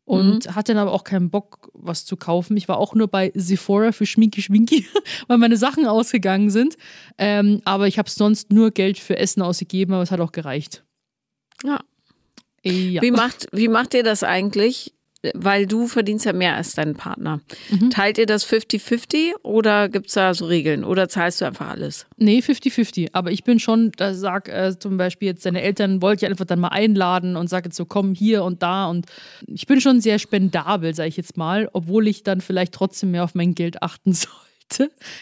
[0.04, 0.54] und mhm.
[0.54, 2.56] hatte dann aber auch keinen Bock, was zu kaufen.
[2.58, 4.86] Ich war auch nur bei Sephora für Schminki Schminki,
[5.28, 6.76] weil meine Sachen ausgegangen sind.
[7.16, 10.84] Ähm, aber ich habe sonst nur Geld für Essen ausgegeben, aber es hat auch gereicht.
[11.64, 11.80] Ja.
[12.62, 13.00] ja.
[13.00, 14.92] Wie, macht, wie macht ihr das eigentlich?
[15.34, 17.40] Weil du verdienst ja mehr als dein Partner.
[17.70, 17.90] Mhm.
[17.90, 22.06] Teilt ihr das 50-50 oder gibt es da so Regeln oder zahlst du einfach alles?
[22.16, 23.08] Nee, 50-50.
[23.12, 26.44] Aber ich bin schon, da sag äh, zum Beispiel jetzt deine Eltern wollte ich einfach
[26.44, 28.86] dann mal einladen und sag jetzt so, komm hier und da.
[28.86, 29.06] Und
[29.46, 33.24] ich bin schon sehr spendabel, sage ich jetzt mal, obwohl ich dann vielleicht trotzdem mehr
[33.24, 34.32] auf mein Geld achten soll.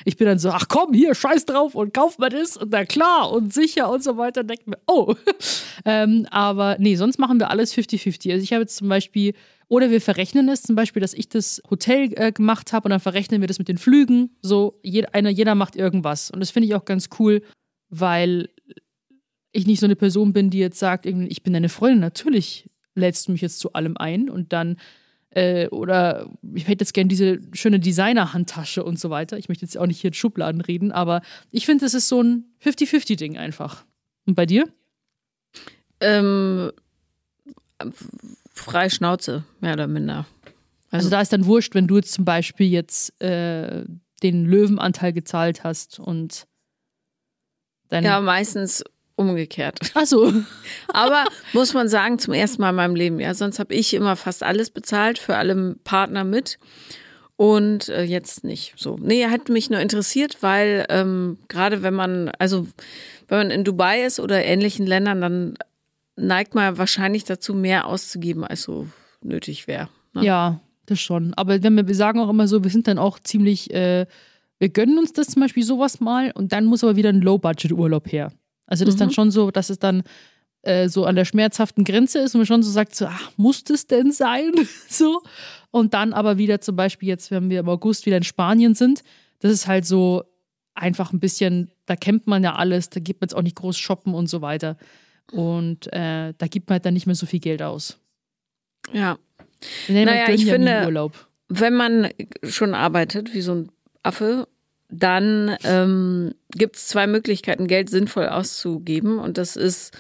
[0.05, 2.85] Ich bin dann so, ach komm, hier, scheiß drauf und kauf mal das und na
[2.85, 4.45] klar und sicher und so weiter.
[4.45, 5.15] Denkt mir, oh.
[5.85, 8.33] ähm, aber nee, sonst machen wir alles 50-50.
[8.33, 9.35] Also ich habe jetzt zum Beispiel
[9.69, 13.01] oder wir verrechnen es zum Beispiel, dass ich das Hotel äh, gemacht habe und dann
[13.01, 14.37] verrechnen wir das mit den Flügen.
[14.43, 16.31] So, jeder, einer, jeder macht irgendwas.
[16.31, 17.43] Und das finde ich auch ganz cool,
[17.89, 18.51] weil
[19.53, 22.01] ich nicht so eine Person bin, die jetzt sagt, ich bin deine Freundin.
[22.01, 24.77] Natürlich lädst du mich jetzt zu allem ein und dann
[25.35, 29.37] äh, oder ich hätte jetzt gerne diese schöne Designer-Handtasche und so weiter.
[29.37, 32.23] Ich möchte jetzt auch nicht hier in Schubladen reden, aber ich finde, das ist so
[32.23, 33.85] ein 50-50-Ding einfach.
[34.27, 34.69] Und bei dir?
[36.01, 36.71] Ähm,
[38.53, 40.27] frei Schnauze, mehr oder minder.
[40.91, 43.85] Also, also, da ist dann wurscht, wenn du jetzt zum Beispiel jetzt äh,
[44.23, 46.47] den Löwenanteil gezahlt hast und
[47.89, 48.05] dann.
[48.05, 48.85] Ja, meistens
[49.17, 49.81] umgekehrt.
[49.95, 50.33] Ach so.
[50.89, 54.17] Aber muss man sagen, zum ersten Mal in meinem Leben, ja, sonst habe ich immer
[54.17, 56.59] fast alles bezahlt für alle Partner mit.
[57.37, 58.97] Und äh, jetzt nicht so.
[59.01, 62.69] Nee, hat mich nur interessiert, weil ähm, gerade wenn man, also
[63.27, 65.55] wenn man in Dubai ist oder ähnlichen Ländern, dann
[66.17, 68.87] neigt man wahrscheinlich dazu, mehr auszugeben, als so
[69.21, 69.89] nötig wäre.
[70.13, 70.25] Ne?
[70.25, 71.35] Ja, das schon.
[71.35, 74.07] Aber wenn wir, wir sagen auch immer so, wir sind dann auch ziemlich, äh,
[74.61, 78.13] wir gönnen uns das zum Beispiel sowas mal und dann muss aber wieder ein Low-Budget-Urlaub
[78.13, 78.33] her.
[78.67, 78.95] Also das mhm.
[78.95, 79.13] ist dann mhm.
[79.13, 80.05] schon so, dass es dann
[80.67, 83.65] äh, so an der schmerzhaften Grenze ist und man schon so sagt, so, ach, muss
[83.65, 84.53] das denn sein?
[84.89, 85.23] so.
[85.71, 89.03] Und dann aber wieder zum Beispiel jetzt, wenn wir im August wieder in Spanien sind,
[89.41, 90.25] das ist halt so
[90.75, 93.77] einfach ein bisschen, da kennt man ja alles, da geht man jetzt auch nicht groß
[93.77, 94.77] shoppen und so weiter.
[95.33, 97.99] Und äh, da gibt man halt dann nicht mehr so viel Geld aus.
[98.93, 99.19] Ja.
[99.89, 101.11] Naja, ich ja finde,
[101.49, 102.09] wenn man
[102.43, 103.73] schon arbeitet wie so ein
[104.03, 104.49] Affe,
[104.89, 109.19] dann ähm, gibt es zwei Möglichkeiten, Geld sinnvoll auszugeben.
[109.19, 109.97] Und das ist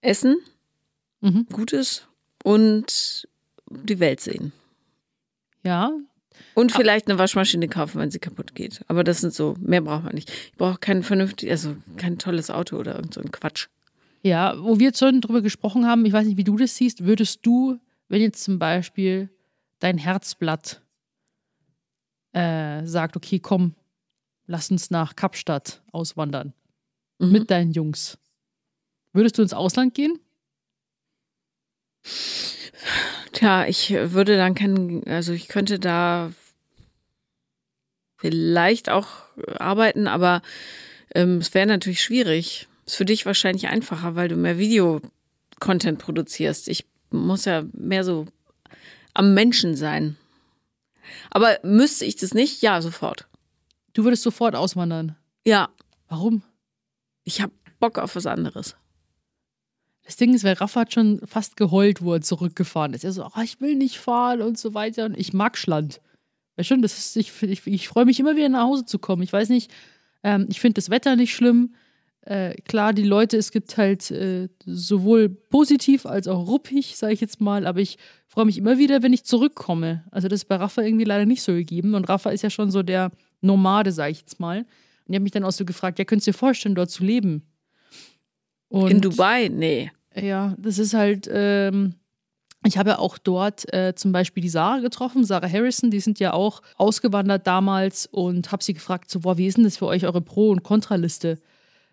[0.00, 0.38] Essen,
[1.20, 1.46] mhm.
[1.52, 2.06] Gutes
[2.42, 3.28] und
[3.70, 4.52] die Welt sehen.
[5.62, 5.92] Ja.
[6.54, 8.82] Und vielleicht eine Waschmaschine kaufen, wenn sie kaputt geht.
[8.88, 10.30] Aber das sind so, mehr braucht man nicht.
[10.30, 13.68] Ich brauche kein vernünftig, also kein tolles Auto oder irgend so ein Quatsch.
[14.22, 17.04] Ja, wo wir jetzt schon drüber gesprochen haben, ich weiß nicht, wie du das siehst,
[17.04, 19.30] würdest du, wenn jetzt zum Beispiel
[19.78, 20.82] dein Herzblatt
[22.32, 23.74] äh, sagt, okay, komm,
[24.46, 26.52] lass uns nach Kapstadt auswandern
[27.18, 27.32] mhm.
[27.32, 28.18] mit deinen Jungs.
[29.12, 30.18] Würdest du ins Ausland gehen?
[33.32, 36.32] Tja, ich würde dann kennen, also ich könnte da
[38.18, 39.08] vielleicht auch
[39.58, 40.42] arbeiten, aber
[41.14, 42.68] ähm, es wäre natürlich schwierig.
[42.86, 46.68] Ist für dich wahrscheinlich einfacher, weil du mehr Video-Content produzierst.
[46.68, 48.26] Ich muss ja mehr so
[49.14, 50.16] am Menschen sein.
[51.30, 52.62] Aber müsste ich das nicht?
[52.62, 53.26] Ja, sofort.
[53.92, 55.16] Du würdest sofort auswandern.
[55.44, 55.68] Ja.
[56.08, 56.42] Warum?
[57.24, 58.76] Ich habe Bock auf was anderes.
[60.04, 63.04] Das Ding ist, weil Rafa hat schon fast geheult, wo er zurückgefahren ist.
[63.04, 65.04] Er so, oh, ich will nicht fahren und so weiter.
[65.04, 66.00] Und ich mag Schland.
[66.56, 69.22] Ja, schon, das ist, ich, ich, ich freue mich immer wieder nach Hause zu kommen.
[69.22, 69.70] Ich weiß nicht,
[70.22, 71.74] ähm, ich finde das Wetter nicht schlimm.
[72.22, 77.20] Äh, klar, die Leute, es gibt halt äh, sowohl positiv als auch ruppig, sage ich
[77.20, 80.04] jetzt mal, aber ich freue mich immer wieder, wenn ich zurückkomme.
[80.10, 81.94] Also das ist bei Rafa irgendwie leider nicht so gegeben.
[81.94, 83.10] Und Rafa ist ja schon so der
[83.40, 84.58] Nomade, sage ich jetzt mal.
[84.58, 84.66] Und
[85.08, 87.49] ich habe mich dann auch so gefragt, ja, könntest du dir vorstellen, dort zu leben?
[88.70, 89.48] Und, In Dubai?
[89.48, 89.90] Nee.
[90.14, 91.96] Ja, das ist halt, ähm,
[92.64, 96.20] ich habe ja auch dort äh, zum Beispiel die Sarah getroffen, Sarah Harrison, die sind
[96.20, 99.86] ja auch ausgewandert damals und habe sie gefragt, so, boah, wie ist denn das für
[99.86, 101.38] euch, eure Pro- und Kontraliste?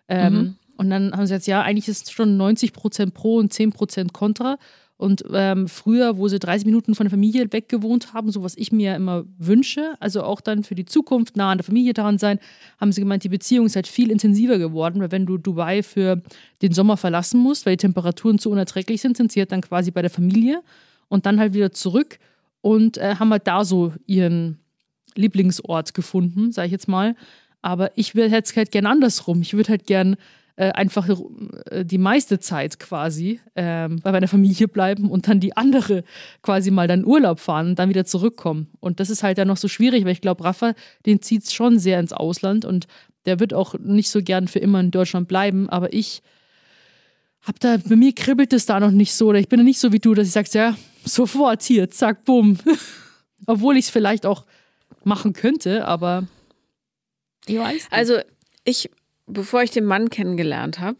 [0.07, 0.55] Ähm, mhm.
[0.77, 3.71] Und dann haben sie jetzt, ja, eigentlich ist es schon 90 Prozent Pro und 10
[3.71, 4.57] Prozent Contra.
[4.97, 8.57] Und ähm, früher, wo sie 30 Minuten von der Familie weg gewohnt haben, so was
[8.57, 12.17] ich mir immer wünsche, also auch dann für die Zukunft nah an der Familie dran
[12.17, 12.39] sein,
[12.79, 16.23] haben sie gemeint, die Beziehung ist halt viel intensiver geworden, weil wenn du Dubai für
[16.63, 19.91] den Sommer verlassen musst, weil die Temperaturen zu unerträglich sind, sind sie halt dann quasi
[19.91, 20.63] bei der Familie
[21.09, 22.17] und dann halt wieder zurück
[22.61, 24.57] und äh, haben halt da so ihren
[25.13, 27.15] Lieblingsort gefunden, sage ich jetzt mal.
[27.61, 29.41] Aber ich will jetzt halt gern andersrum.
[29.41, 30.15] Ich würde halt gern
[30.57, 31.07] äh, einfach
[31.69, 36.03] äh, die meiste Zeit quasi äh, bei meiner Familie bleiben und dann die andere
[36.41, 38.67] quasi mal dann Urlaub fahren und dann wieder zurückkommen.
[38.79, 40.73] Und das ist halt dann noch so schwierig, weil ich glaube, Rafa,
[41.05, 42.87] den zieht es schon sehr ins Ausland und
[43.27, 46.23] der wird auch nicht so gern für immer in Deutschland bleiben, aber ich
[47.41, 49.93] hab da, bei mir kribbelt es da noch nicht so, oder ich bin nicht so
[49.93, 52.57] wie du, dass ich sage, ja, sofort hier, zack, bumm.
[53.45, 54.45] Obwohl ich es vielleicht auch
[55.03, 56.27] machen könnte, aber
[57.45, 57.93] ich weiß nicht.
[57.93, 58.15] Also
[58.65, 58.89] ich
[59.27, 60.97] bevor ich den Mann kennengelernt habe,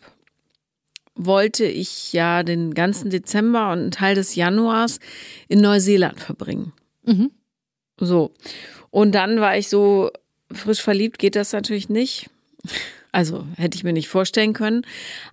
[1.16, 5.00] wollte ich ja den ganzen Dezember und einen Teil des Januars
[5.48, 6.74] in Neuseeland verbringen.
[7.04, 7.32] Mhm.
[8.00, 8.32] So.
[8.92, 10.12] Und dann war ich so
[10.52, 12.30] frisch verliebt, geht das natürlich nicht.
[13.12, 14.84] Also hätte ich mir nicht vorstellen können.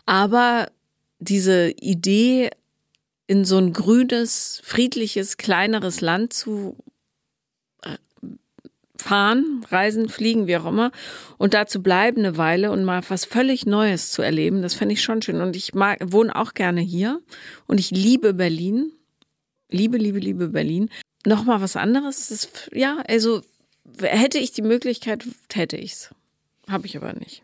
[0.07, 0.68] Aber
[1.18, 2.50] diese Idee,
[3.26, 6.76] in so ein grünes, friedliches, kleineres Land zu
[9.04, 10.90] fahren, reisen, fliegen, wie auch immer,
[11.36, 14.94] und da zu bleiben eine Weile und mal was völlig Neues zu erleben, das fände
[14.94, 15.40] ich schon schön.
[15.40, 17.20] Und ich mag, wohne auch gerne hier
[17.66, 18.92] und ich liebe Berlin.
[19.70, 20.88] Liebe, liebe, liebe Berlin.
[21.26, 23.42] Nochmal was anderes, ist, ja, also
[24.00, 26.14] hätte ich die Möglichkeit, hätte ich's.
[26.68, 27.42] Habe ich aber nicht.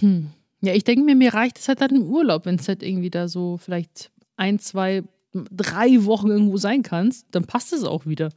[0.00, 0.30] Hm.
[0.60, 3.10] Ja, ich denke mir, mir reicht es halt dann im Urlaub, wenn es halt irgendwie
[3.10, 8.30] da so vielleicht ein, zwei, drei Wochen irgendwo sein kannst, dann passt es auch wieder.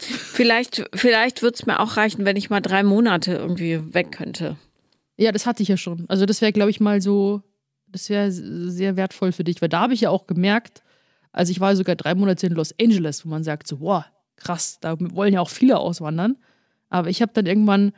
[0.00, 4.56] Vielleicht, vielleicht würde es mir auch reichen, wenn ich mal drei Monate irgendwie weg könnte.
[5.16, 6.06] Ja, das hatte ich ja schon.
[6.08, 7.42] Also das wäre, glaube ich, mal so,
[7.88, 10.82] das wäre sehr wertvoll für dich, weil da habe ich ja auch gemerkt,
[11.32, 14.04] also ich war sogar drei Monate in Los Angeles, wo man sagt so, wow,
[14.36, 16.36] krass, da wollen ja auch viele auswandern.
[16.88, 17.92] Aber ich habe dann irgendwann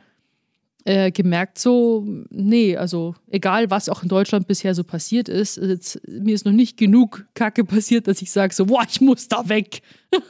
[0.85, 6.01] äh, gemerkt, so, nee, also egal, was auch in Deutschland bisher so passiert ist, jetzt,
[6.07, 9.47] mir ist noch nicht genug Kacke passiert, dass ich sage, so, boah, ich muss da
[9.47, 9.81] weg.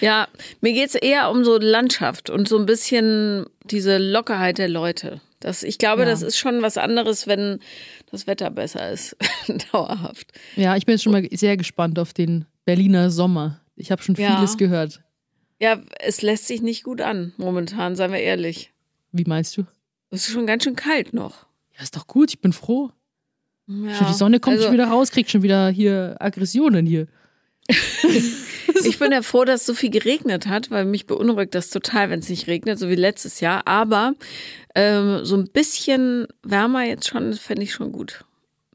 [0.00, 0.26] ja,
[0.60, 5.20] mir geht es eher um so Landschaft und so ein bisschen diese Lockerheit der Leute.
[5.40, 6.08] Das, ich glaube, ja.
[6.08, 7.60] das ist schon was anderes, wenn
[8.10, 9.16] das Wetter besser ist,
[9.72, 10.32] dauerhaft.
[10.56, 13.60] Ja, ich bin jetzt schon mal sehr gespannt auf den Berliner Sommer.
[13.76, 14.56] Ich habe schon vieles ja.
[14.56, 15.00] gehört.
[15.60, 18.72] Ja, es lässt sich nicht gut an, momentan, seien wir ehrlich.
[19.12, 19.64] Wie meinst du?
[20.16, 21.46] Es ist schon ganz schön kalt noch.
[21.76, 22.90] Ja, ist doch gut, ich bin froh.
[23.66, 27.06] Ja, die Sonne kommt also, schon wieder raus, kriegt schon wieder hier Aggressionen hier.
[27.68, 32.20] ich bin ja froh, dass so viel geregnet hat, weil mich beunruhigt das total, wenn
[32.20, 33.66] es nicht regnet, so wie letztes Jahr.
[33.66, 34.14] Aber
[34.74, 38.24] ähm, so ein bisschen wärmer jetzt schon, fände ich schon gut.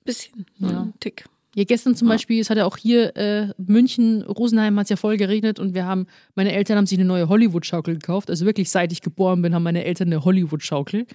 [0.04, 0.82] Bisschen, ja.
[0.82, 1.25] ein Tick.
[1.56, 2.14] Ja, gestern zum ja.
[2.14, 5.74] Beispiel, es hat ja auch hier äh, München, Rosenheim hat es ja voll geregnet und
[5.74, 8.30] wir haben, meine Eltern haben sich eine neue Hollywood-Schaukel gekauft.
[8.30, 11.06] Also wirklich, seit ich geboren bin, haben meine Eltern eine Hollywood-Schaukel.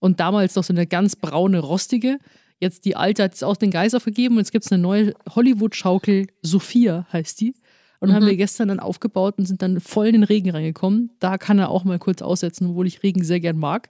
[0.00, 2.18] Und damals noch so eine ganz braune, rostige.
[2.58, 5.14] Jetzt die alte hat es auch den Geist aufgegeben und jetzt gibt es eine neue
[5.34, 7.54] Hollywood-Schaukel, Sophia heißt die.
[8.00, 8.14] Und mhm.
[8.14, 11.12] haben wir gestern dann aufgebaut und sind dann voll in den Regen reingekommen.
[11.20, 13.88] Da kann er auch mal kurz aussetzen, obwohl ich Regen sehr gern mag.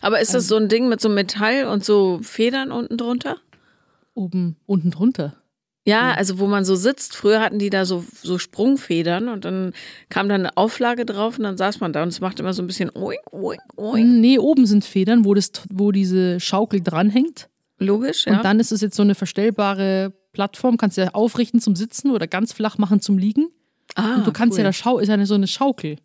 [0.00, 3.38] Aber ist das ähm, so ein Ding mit so Metall und so Federn unten drunter?
[4.14, 5.36] Oben, unten drunter.
[5.84, 7.16] Ja, also wo man so sitzt.
[7.16, 9.72] Früher hatten die da so, so Sprungfedern und dann
[10.10, 12.62] kam da eine Auflage drauf und dann saß man da und es macht immer so
[12.62, 14.06] ein bisschen oink, oink, oink.
[14.06, 17.48] Nee, oben sind Federn, wo, das, wo diese Schaukel dranhängt.
[17.78, 18.36] Logisch, ja.
[18.36, 22.12] Und dann ist es jetzt so eine verstellbare Plattform, kannst du ja aufrichten zum Sitzen
[22.12, 23.48] oder ganz flach machen zum Liegen.
[23.96, 24.60] ah, und du kannst cool.
[24.60, 25.96] ja da schau, ist ja eine, so eine Schaukel.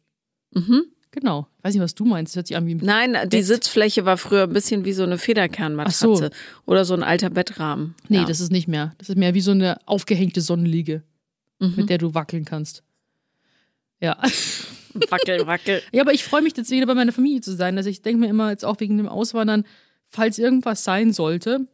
[0.55, 0.85] Mhm.
[1.19, 1.47] Genau.
[1.57, 2.31] Ich weiß nicht, was du meinst.
[2.33, 3.45] Das hört sich an wie ein Nein, die Bett.
[3.45, 6.29] Sitzfläche war früher ein bisschen wie so eine Federkernmatratze so.
[6.67, 7.95] oder so ein alter Bettrahmen.
[8.07, 8.25] Nee, ja.
[8.25, 8.93] das ist nicht mehr.
[8.99, 11.01] Das ist mehr wie so eine aufgehängte Sonnenliege,
[11.59, 11.73] Mhm.
[11.75, 12.83] mit der du wackeln kannst.
[13.99, 14.15] Ja.
[15.09, 15.81] wackel, wackel.
[15.91, 17.75] Ja, aber ich freue mich jetzt wieder bei meiner Familie zu sein.
[17.77, 19.65] Also ich denke mir immer jetzt auch wegen dem Auswandern,
[20.07, 21.67] falls irgendwas sein sollte,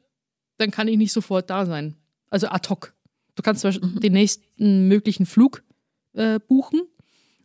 [0.57, 1.95] dann kann ich nicht sofort da sein.
[2.29, 2.93] Also ad hoc.
[3.35, 5.63] Du kannst zwar den nächsten möglichen Flug
[6.13, 6.83] äh, buchen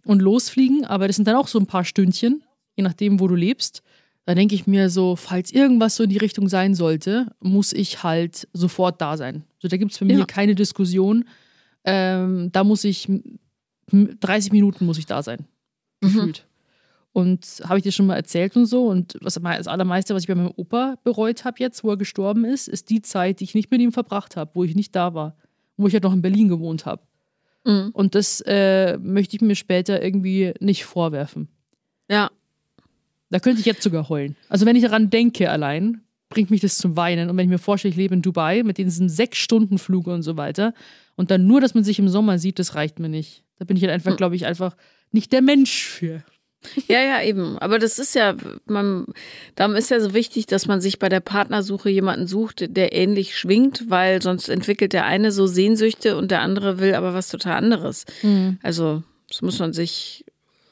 [0.08, 2.42] und losfliegen, aber das sind dann auch so ein paar Stündchen,
[2.76, 3.82] je nachdem, wo du lebst.
[4.24, 8.02] Da denke ich mir so, falls irgendwas so in die Richtung sein sollte, muss ich
[8.02, 9.44] halt sofort da sein.
[9.58, 10.24] So, da gibt es bei mir Ja.
[10.26, 11.24] keine Diskussion.
[11.84, 13.38] Ähm, da muss ich, m-
[14.20, 15.46] 30 Minuten muss ich da sein
[16.00, 16.46] gefühlt.
[17.12, 18.86] Und habe ich dir schon mal erzählt und so.
[18.86, 22.44] Und was das Allermeiste, was ich bei meinem Opa bereut habe jetzt, wo er gestorben
[22.44, 25.14] ist, ist die Zeit, die ich nicht mit ihm verbracht habe, wo ich nicht da
[25.14, 25.36] war,
[25.76, 27.02] wo ich ja noch in Berlin gewohnt habe.
[27.64, 27.90] Mhm.
[27.92, 31.48] Und das äh, möchte ich mir später irgendwie nicht vorwerfen.
[32.10, 32.30] Ja,
[33.30, 34.36] Da könnte ich jetzt sogar heulen.
[34.48, 37.28] Also wenn ich daran denke allein, bringt mich das zum Weinen.
[37.28, 40.22] Und wenn ich mir vorstelle, ich lebe in Dubai mit diesen sechs Stunden Flug und
[40.22, 40.72] so weiter
[41.16, 43.44] und dann nur, dass man sich im Sommer sieht, das reicht mir nicht.
[43.58, 44.76] Da bin ich halt einfach, glaube ich, einfach
[45.10, 46.22] nicht der Mensch für.
[46.88, 47.58] Ja, ja, eben.
[47.58, 48.34] Aber das ist ja,
[48.66, 49.06] man,
[49.54, 53.36] darum ist ja so wichtig, dass man sich bei der Partnersuche jemanden sucht, der ähnlich
[53.38, 57.54] schwingt, weil sonst entwickelt der eine so Sehnsüchte und der andere will aber was total
[57.58, 58.04] anderes.
[58.62, 60.24] Also, das muss man sich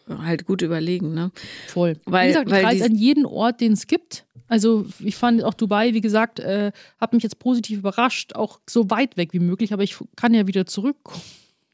[0.08, 1.30] halt gut überlegen, ne?
[1.68, 1.96] Voll.
[2.04, 4.24] Weil- wie gesagt, weil ich reise die- an jeden Ort, den es gibt.
[4.48, 6.70] Also ich fand auch Dubai, wie gesagt, äh,
[7.00, 10.46] hat mich jetzt positiv überrascht, auch so weit weg wie möglich, aber ich kann ja
[10.46, 11.20] wieder zurückkommen.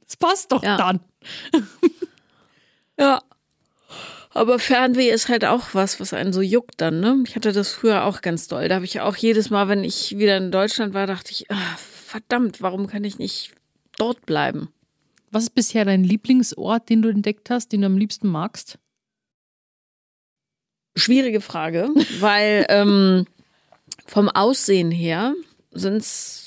[0.06, 0.78] Das passt doch Ja.
[0.78, 1.00] dann.
[2.98, 3.20] Ja.
[4.34, 7.22] Aber Fernweh ist halt auch was, was einen so juckt dann, ne?
[7.26, 8.68] Ich hatte das früher auch ganz doll.
[8.68, 11.76] Da habe ich auch jedes Mal, wenn ich wieder in Deutschland war, dachte ich, ah,
[11.76, 13.52] verdammt, warum kann ich nicht
[13.98, 14.68] dort bleiben?
[15.30, 18.78] Was ist bisher dein Lieblingsort, den du entdeckt hast, den du am liebsten magst?
[20.96, 21.90] Schwierige Frage,
[22.20, 23.26] weil ähm,
[24.06, 25.34] vom Aussehen her
[25.72, 26.41] sind's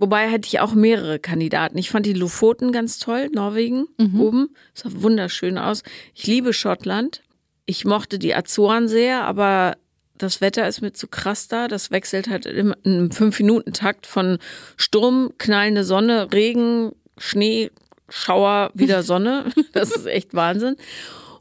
[0.00, 1.76] Wobei hätte ich auch mehrere Kandidaten.
[1.76, 3.86] Ich fand die Lofoten ganz toll, Norwegen
[4.18, 4.48] oben.
[4.72, 5.82] Sah wunderschön aus.
[6.14, 7.22] Ich liebe Schottland.
[7.66, 9.76] Ich mochte die Azoren sehr, aber
[10.16, 11.68] das Wetter ist mir zu krass da.
[11.68, 14.38] Das wechselt halt im, im Fünf-Minuten-Takt von
[14.78, 17.70] Sturm, knallende Sonne, Regen, Schnee,
[18.08, 19.52] Schauer, wieder Sonne.
[19.72, 20.76] Das ist echt Wahnsinn.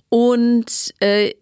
[0.09, 1.33] Und äh,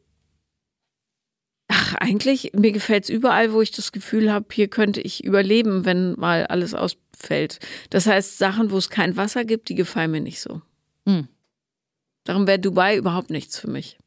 [1.68, 6.14] ach, eigentlich, mir gefällt's überall, wo ich das Gefühl habe, hier könnte ich überleben, wenn
[6.14, 6.76] mal alles
[7.18, 7.60] ausfällt.
[7.90, 10.62] Das heißt, Sachen, wo es kein Wasser gibt, die gefallen mir nicht so.
[11.06, 11.28] Hm.
[12.24, 13.98] Darum wäre Dubai überhaupt nichts für mich.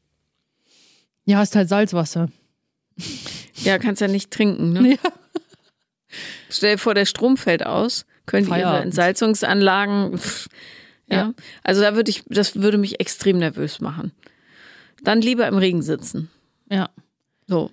[1.25, 2.29] Ja, hast halt Salzwasser.
[3.55, 4.91] Ja, kannst ja nicht trinken, ne?
[4.91, 5.11] Ja.
[6.49, 8.81] Stell dir vor, der Strom fällt aus, können die ihre.
[8.81, 10.17] Entsalzungsanlagen.
[10.17, 10.47] pff,
[11.07, 11.17] Ja.
[11.17, 11.33] Ja.
[11.63, 14.11] Also da würde ich, das würde mich extrem nervös machen.
[15.03, 16.29] Dann lieber im Regen sitzen.
[16.69, 16.89] Ja.
[17.47, 17.71] So.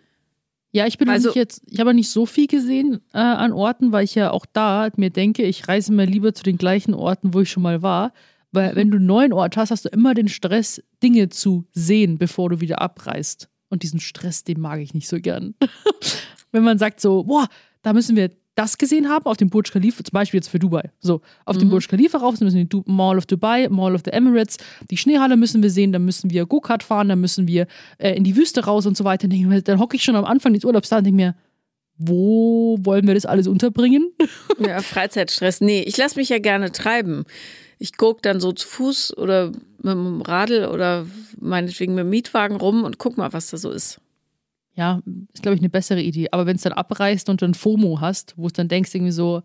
[0.78, 4.04] Ja, ich bin Also- jetzt, ich habe nicht so viel gesehen äh, an Orten, weil
[4.04, 7.40] ich ja auch da mir denke, ich reise mir lieber zu den gleichen Orten, wo
[7.40, 8.12] ich schon mal war.
[8.52, 12.16] Weil wenn du einen neuen Ort hast, hast du immer den Stress, Dinge zu sehen,
[12.16, 13.48] bevor du wieder abreist.
[13.68, 15.56] Und diesen Stress, den mag ich nicht so gern.
[16.52, 17.48] wenn man sagt so, boah,
[17.82, 20.90] da müssen wir das gesehen haben auf dem Burj Khalifa, zum Beispiel jetzt für Dubai.
[21.00, 23.94] So, auf dem Burj Khalifa rauf, dann müssen wir die Du- Mall of Dubai, Mall
[23.94, 24.56] of the Emirates,
[24.90, 27.66] die Schneehalle müssen wir sehen, dann müssen wir Go-Kart fahren, dann müssen wir
[27.98, 29.28] äh, in die Wüste raus und so weiter.
[29.28, 31.34] Mir, dann hocke ich schon am Anfang des Urlaubs da und denke mir,
[31.96, 34.10] wo wollen wir das alles unterbringen?
[34.60, 35.60] Ja, Freizeitstress.
[35.60, 37.24] Nee, ich lasse mich ja gerne treiben.
[37.78, 41.06] Ich guck dann so zu Fuß oder mit dem Radl oder
[41.40, 44.00] meinetwegen mit dem Mietwagen rum und guck mal, was da so ist.
[44.78, 45.02] Ja,
[45.34, 46.28] ist, glaube ich, eine bessere Idee.
[46.30, 49.42] Aber wenn es dann abreißt und dann FOMO hast, wo es dann denkst, irgendwie so,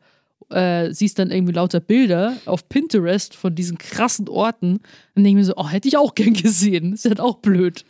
[0.52, 4.82] äh, siehst dann irgendwie lauter Bilder auf Pinterest von diesen krassen Orten,
[5.16, 6.94] dann denke ich mir so, oh, hätte ich auch gern gesehen.
[6.94, 7.84] Ist halt auch blöd.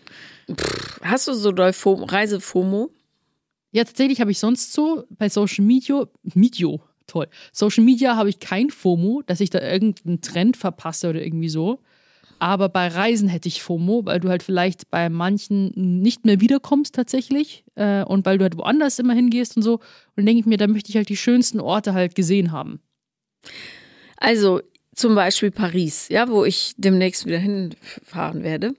[1.01, 2.91] Hast du so doll FOMO, Reise-FOMO?
[3.73, 7.27] Ja, tatsächlich habe ich sonst so bei Social Media, Medio, toll.
[7.51, 11.79] Social Media habe ich kein FOMO, dass ich da irgendeinen Trend verpasse oder irgendwie so.
[12.43, 15.71] Aber bei Reisen hätte ich FOMO, weil du halt vielleicht bei manchen
[16.01, 19.75] nicht mehr wiederkommst tatsächlich äh, und weil du halt woanders immer hingehst und so.
[19.75, 19.81] Und
[20.17, 22.81] dann denke ich mir, da möchte ich halt die schönsten Orte halt gesehen haben.
[24.17, 24.59] Also
[24.95, 28.75] zum Beispiel Paris, ja, wo ich demnächst wieder hinfahren werde.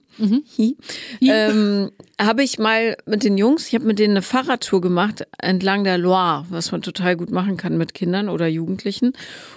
[0.57, 0.77] Hi.
[1.21, 5.83] Ähm, habe ich mal mit den Jungs, ich habe mit denen eine Fahrradtour gemacht entlang
[5.83, 9.13] der Loire, was man total gut machen kann mit Kindern oder Jugendlichen.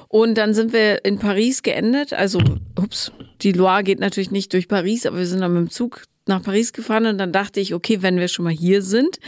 [0.08, 2.12] Und dann sind wir in Paris geendet.
[2.12, 2.40] Also,
[2.76, 6.04] ups, die Loire geht natürlich nicht durch Paris, aber wir sind dann mit dem Zug
[6.28, 9.18] nach Paris gefahren und dann dachte ich, okay, wenn wir schon mal hier sind,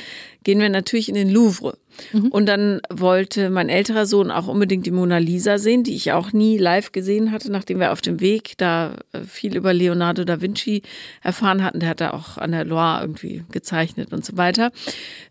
[0.45, 1.79] gehen wir natürlich in den Louvre.
[2.13, 2.29] Mhm.
[2.29, 6.33] Und dann wollte mein älterer Sohn auch unbedingt die Mona Lisa sehen, die ich auch
[6.33, 10.41] nie live gesehen hatte, nachdem wir auf dem Weg da äh, viel über Leonardo da
[10.41, 10.83] Vinci
[11.23, 11.81] erfahren hatten.
[11.81, 14.71] Der hat da auch an der Loire irgendwie gezeichnet und so weiter.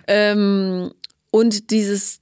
[0.08, 0.92] Ähm,
[1.32, 2.20] und dieses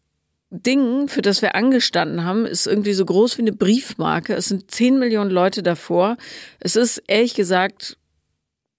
[0.50, 4.34] Ding, für das wir angestanden haben, ist irgendwie so groß wie eine Briefmarke.
[4.34, 6.18] Es sind 10 Millionen Leute davor.
[6.60, 7.97] Es ist ehrlich gesagt,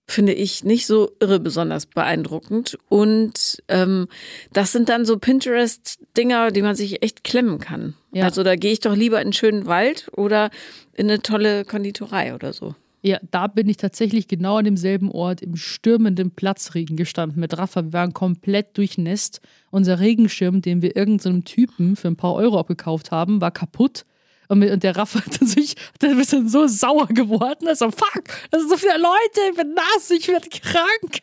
[0.09, 2.79] finde ich, nicht so irre besonders beeindruckend.
[2.89, 4.09] Und ähm,
[4.53, 7.95] das sind dann so Pinterest-Dinger, die man sich echt klemmen kann.
[8.13, 8.25] Ja.
[8.25, 10.51] Also da gehe ich doch lieber in einen schönen Wald oder
[10.95, 12.75] in eine tolle Konditorei oder so.
[13.01, 17.85] Ja, da bin ich tatsächlich genau an demselben Ort im stürmenden Platzregen gestanden mit Rafa.
[17.85, 19.41] Wir waren komplett durchnässt.
[19.71, 24.05] Unser Regenschirm, den wir irgendeinem Typen für ein paar Euro abgekauft haben, war kaputt.
[24.49, 27.69] Und, mit, und der Rafa hat sich der ist dann so sauer geworden.
[27.69, 31.23] Also, fuck, das sind so viele Leute, ich bin nass, ich werde krank.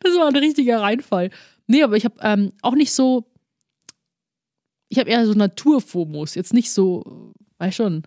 [0.00, 1.30] Das war ein richtiger Reinfall.
[1.68, 3.30] Nee, aber ich habe ähm, auch nicht so.
[4.88, 6.34] Ich habe eher so Naturfomos.
[6.34, 8.02] Jetzt nicht so, weiß schon,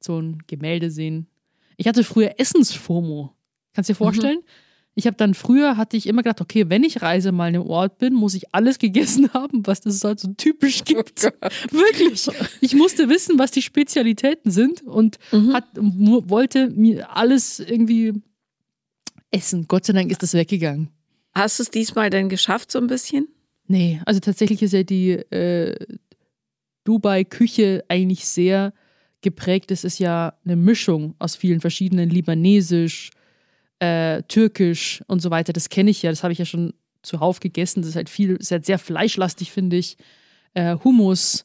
[0.00, 1.28] so ein Gemälde sehen,
[1.76, 3.34] ich hatte früher Essensfomo.
[3.74, 4.04] Kannst du dir mhm.
[4.04, 4.38] vorstellen?
[4.38, 4.67] Mhm.
[4.98, 7.68] Ich habe dann früher hatte ich immer gedacht, okay, wenn ich reise mal in einem
[7.68, 11.24] Ort bin, muss ich alles gegessen haben, was es halt so typisch oh gibt.
[11.24, 12.28] Oh Wirklich.
[12.60, 15.52] Ich musste wissen, was die Spezialitäten sind und mhm.
[15.52, 18.12] hat, wollte mir alles irgendwie
[19.30, 19.66] essen.
[19.68, 20.88] Gott sei Dank ist das weggegangen.
[21.32, 23.28] Hast du es diesmal denn geschafft, so ein bisschen?
[23.68, 25.76] Nee, also tatsächlich ist ja die äh,
[26.82, 28.72] Dubai-Küche eigentlich sehr
[29.20, 33.10] geprägt ist, ist ja eine Mischung aus vielen verschiedenen Libanesisch,
[33.80, 35.52] äh, Türkisch und so weiter.
[35.52, 37.82] Das kenne ich ja, das habe ich ja schon zuhauf gegessen.
[37.82, 39.96] Das ist halt viel, ist halt sehr fleischlastig, finde ich.
[40.54, 41.44] Äh, Hummus.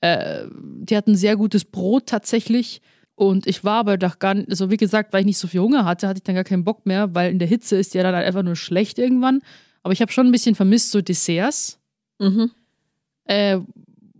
[0.00, 2.80] Äh, die hatten sehr gutes Brot tatsächlich.
[3.14, 5.60] Und ich war aber doch gar nicht, also wie gesagt, weil ich nicht so viel
[5.60, 8.02] Hunger hatte, hatte ich dann gar keinen Bock mehr, weil in der Hitze ist ja
[8.02, 9.42] dann halt einfach nur schlecht irgendwann.
[9.82, 11.78] Aber ich habe schon ein bisschen vermisst, so Desserts.
[12.18, 12.50] Mhm.
[13.24, 13.58] Äh,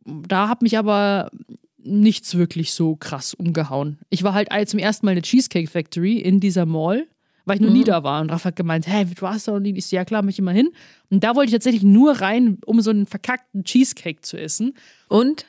[0.04, 1.30] da hat mich aber
[1.78, 3.98] nichts wirklich so krass umgehauen.
[4.10, 7.06] Ich war halt zum ersten Mal in der Cheesecake Factory in dieser Mall,
[7.45, 7.76] weil ich noch mhm.
[7.76, 8.20] nie da war.
[8.20, 9.74] Und Rafa hat gemeint, hey, du warst da noch nie?
[9.76, 10.70] Ich so, ja klar, mich immer hin.
[11.11, 14.74] Und da wollte ich tatsächlich nur rein, um so einen verkackten Cheesecake zu essen.
[15.09, 15.47] Und?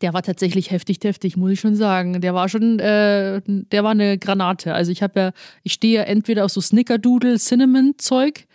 [0.00, 2.20] Der war tatsächlich heftig, heftig, muss ich schon sagen.
[2.20, 4.74] Der war schon, äh, der war eine Granate.
[4.74, 5.32] Also ich habe ja,
[5.62, 8.46] ich stehe ja entweder auf so Snickerdoodle, Cinnamon-Zeug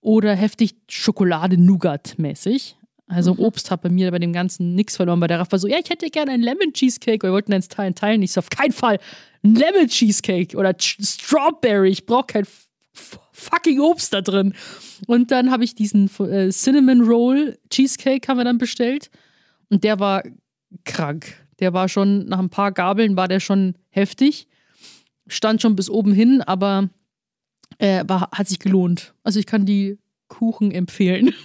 [0.00, 2.76] oder heftig Schokolade-Nougat-mäßig.
[3.08, 3.40] Also mhm.
[3.40, 5.20] Obst hat bei mir bei dem Ganzen nichts verloren.
[5.20, 7.26] Bei der Raff war so, ja, ich hätte gerne einen Lemon Cheesecake.
[7.26, 8.22] Wir wollten eins teilen, teilen.
[8.22, 8.98] Ich so, auf keinen Fall
[9.42, 11.90] ein Lemon Cheesecake oder Ch Strawberry.
[11.90, 12.46] Ich brauche kein
[13.32, 14.54] fucking Obst da drin.
[15.06, 19.10] Und dann habe ich diesen äh, Cinnamon Roll Cheesecake haben wir dann bestellt.
[19.70, 20.22] Und der war
[20.84, 21.34] krank.
[21.60, 24.46] Der war schon, nach ein paar Gabeln war der schon heftig.
[25.26, 26.88] Stand schon bis oben hin, aber
[27.78, 29.14] äh, war, hat sich gelohnt.
[29.22, 29.98] Also ich kann die
[30.28, 31.32] Kuchen empfehlen.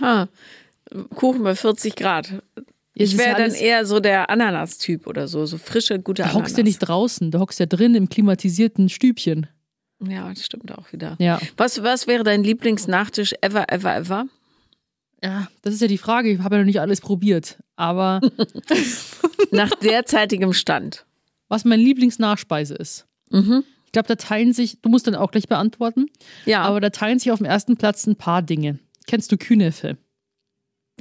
[0.00, 0.28] Ha.
[1.14, 2.42] Kuchen bei 40 Grad.
[2.94, 6.36] Ich wäre dann eher so der Ananas-Typ oder so, so frische, gute Ananas.
[6.36, 9.46] Du hockst ja nicht draußen, du hockst ja drin im klimatisierten Stübchen.
[10.06, 11.16] Ja, das stimmt auch wieder.
[11.18, 11.40] Ja.
[11.56, 14.26] Was, was wäre dein Lieblingsnachtisch ever, ever, ever?
[15.22, 16.30] Ja, das ist ja die Frage.
[16.30, 17.58] Ich habe ja noch nicht alles probiert.
[17.76, 18.20] Aber.
[19.50, 21.04] Nach derzeitigem Stand.
[21.48, 23.06] Was mein Lieblingsnachspeise ist.
[23.30, 23.64] Mhm.
[23.84, 26.06] Ich glaube, da teilen sich, du musst dann auch gleich beantworten.
[26.46, 26.62] Ja.
[26.62, 28.78] Aber da teilen sich auf dem ersten Platz ein paar Dinge.
[29.10, 29.96] Kennst du Künefe?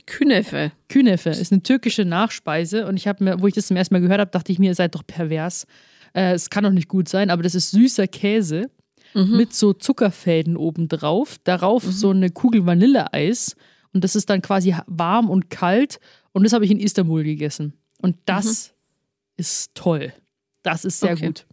[0.07, 0.72] Künefe.
[0.88, 4.01] Künefe ist eine türkische Nachspeise und ich habe mir, wo ich das zum ersten Mal
[4.01, 5.68] gehört habe, dachte ich mir, ihr seid doch pervers.
[6.16, 8.72] Äh, es kann doch nicht gut sein, aber das ist süßer Käse
[9.14, 9.38] mhm.
[9.38, 11.38] mit so Zuckerfäden obendrauf.
[11.43, 11.91] Darauf mhm.
[11.91, 13.55] so eine Kugel Vanilleeis
[13.93, 15.99] und das ist dann quasi warm und kalt
[16.32, 17.74] und das habe ich in Istanbul gegessen.
[18.01, 19.38] Und das mhm.
[19.38, 20.14] ist toll.
[20.64, 21.28] Das ist sehr okay.
[21.28, 21.45] gut.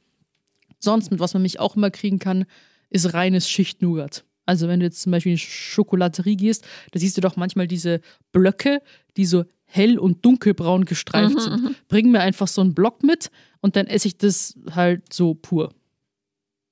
[0.78, 2.46] Sonst, mit was man mich auch immer kriegen kann,
[2.88, 4.24] ist reines Schicht-Nougat.
[4.46, 7.66] Also wenn du jetzt zum Beispiel in die Schokolaterie gehst, da siehst du doch manchmal
[7.66, 8.00] diese
[8.32, 8.80] Blöcke,
[9.16, 11.62] die so hell und dunkelbraun gestreift mhm, sind.
[11.62, 11.76] Mhm.
[11.88, 13.30] Bring mir einfach so einen Block mit
[13.60, 15.74] und dann esse ich das halt so pur.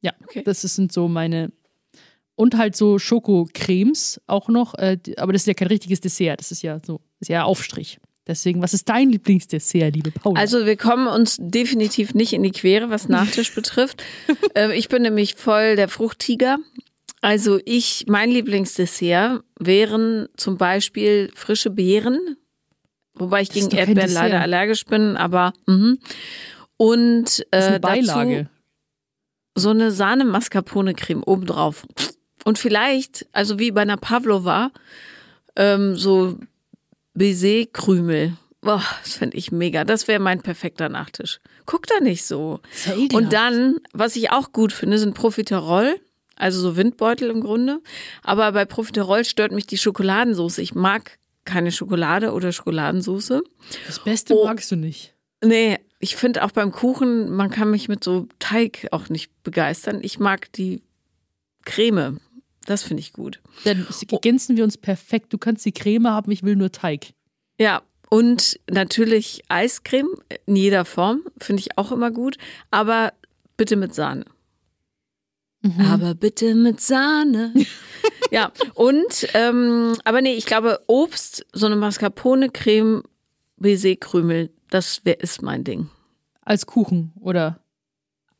[0.01, 0.43] Ja, okay.
[0.45, 1.53] das sind so meine.
[2.37, 6.51] Und halt so Schokocremes auch noch, äh, aber das ist ja kein richtiges Dessert, das
[6.51, 8.01] ist ja so, ist ja Aufstrich.
[8.27, 10.41] Deswegen, was ist dein Lieblingsdessert, liebe Paula?
[10.41, 14.03] Also wir kommen uns definitiv nicht in die Quere, was Nachtisch betrifft.
[14.55, 16.59] äh, ich bin nämlich voll der Fruchttiger.
[17.25, 22.37] Also ich, mein Lieblingsdessert wären zum Beispiel frische Beeren,
[23.15, 25.95] wobei ich gegen Erdbeeren leider allergisch bin, aber mh.
[26.77, 27.81] und äh.
[27.81, 28.47] Dazu
[29.55, 31.87] so eine Sahne-Mascarpone-Creme obendrauf.
[32.45, 34.71] Und vielleicht, also wie bei einer Pavlova,
[35.57, 36.39] ähm, so
[37.15, 38.37] Baiser-Krümel.
[38.61, 39.85] Boah, das fände ich mega.
[39.85, 41.41] Das wäre mein perfekter Nachtisch.
[41.65, 42.61] Guck da nicht so.
[43.15, 45.99] Und dann, was ich auch gut finde, sind Profiterol
[46.37, 47.81] Also so Windbeutel im Grunde.
[48.23, 50.59] Aber bei Profiterol stört mich die Schokoladensauce.
[50.59, 53.43] Ich mag keine Schokolade oder Schokoladensauce.
[53.87, 54.45] Das Beste oh.
[54.45, 55.15] magst du nicht.
[55.45, 60.01] Nee, ich finde auch beim Kuchen, man kann mich mit so Teig auch nicht begeistern.
[60.03, 60.83] Ich mag die
[61.65, 62.21] Creme.
[62.67, 63.41] Das finde ich gut.
[63.65, 65.33] Dann ergänzen wir uns perfekt.
[65.33, 67.13] Du kannst die Creme haben, ich will nur Teig.
[67.59, 70.15] Ja, und natürlich Eiscreme
[70.47, 72.37] in jeder Form, finde ich auch immer gut,
[72.71, 73.13] aber
[73.57, 74.25] bitte mit Sahne.
[75.65, 75.81] Mhm.
[75.81, 77.55] Aber bitte mit Sahne.
[78.31, 83.03] ja, und, ähm, aber nee, ich glaube, Obst, so eine Mascarpone-Creme,
[83.57, 85.89] Baiser-Krümel, das wär, ist mein Ding.
[86.43, 87.61] Als Kuchen, oder?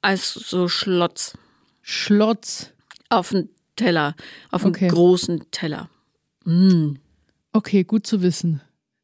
[0.03, 1.39] Als so Schlotz.
[1.81, 2.71] Schlotz.
[3.09, 4.15] Auf einen Teller,
[4.51, 4.89] auf einen okay.
[4.89, 5.89] großen Teller.
[6.45, 6.97] Mm.
[7.53, 8.61] Okay, gut zu wissen.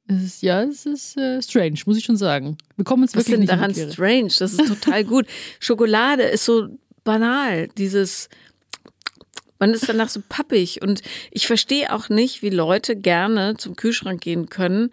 [0.07, 2.59] Es ist, ja, es ist äh, strange, muss ich schon sagen.
[2.77, 4.33] Wir kommen jetzt Was wirklich ist denn daran strange?
[4.39, 5.27] Das ist total gut.
[5.61, 6.69] Schokolade ist so
[7.05, 7.69] banal.
[7.79, 8.29] Dieses,
[9.59, 10.83] man ist danach so pappig.
[10.83, 14.91] Und ich verstehe auch nicht, wie Leute gerne zum Kühlschrank gehen können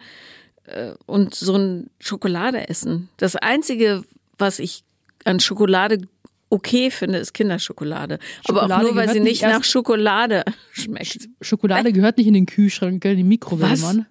[0.64, 3.08] äh, und so ein Schokolade essen.
[3.16, 4.04] Das Einzige,
[4.36, 4.84] was ich
[5.24, 6.02] an Schokolade
[6.50, 8.18] okay finde, ist Kinderschokolade.
[8.46, 11.28] Schokolade Aber auch nur, weil sie nicht nach Schokolade schmeckt.
[11.40, 13.82] Schokolade gehört nicht in den Kühlschrank, in die Mikrowelle, was?
[13.82, 14.06] Mann.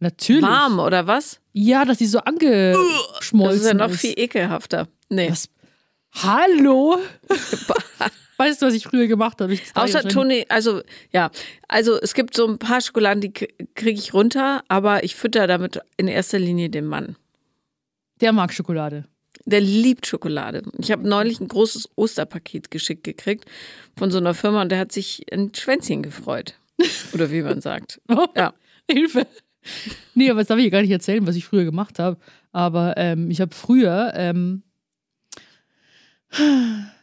[0.00, 0.42] Natürlich.
[0.42, 1.40] Warm, oder was?
[1.52, 2.84] Ja, dass die so angeschmolzen
[3.22, 3.40] ist.
[3.40, 4.88] Das ist ja noch viel ekelhafter.
[5.08, 5.30] Nee.
[5.30, 5.48] Was?
[6.14, 6.98] Hallo?
[8.36, 9.58] weißt du, was ich früher gemacht habe?
[9.74, 11.30] Außer Toni, also ja,
[11.68, 15.80] also es gibt so ein paar Schokoladen, die kriege ich runter, aber ich fütter damit
[15.96, 17.16] in erster Linie den Mann.
[18.20, 19.06] Der mag Schokolade.
[19.44, 20.62] Der liebt Schokolade.
[20.78, 23.50] Ich habe neulich ein großes Osterpaket geschickt gekriegt
[23.98, 26.54] von so einer Firma und der hat sich ein Schwänzchen gefreut.
[27.12, 28.00] Oder wie man sagt.
[28.08, 28.54] Oh, ja.
[28.90, 29.26] Hilfe.
[30.14, 32.18] Nee, aber das darf ich gar nicht erzählen, was ich früher gemacht habe.
[32.52, 34.62] Aber ähm, ich habe früher ähm,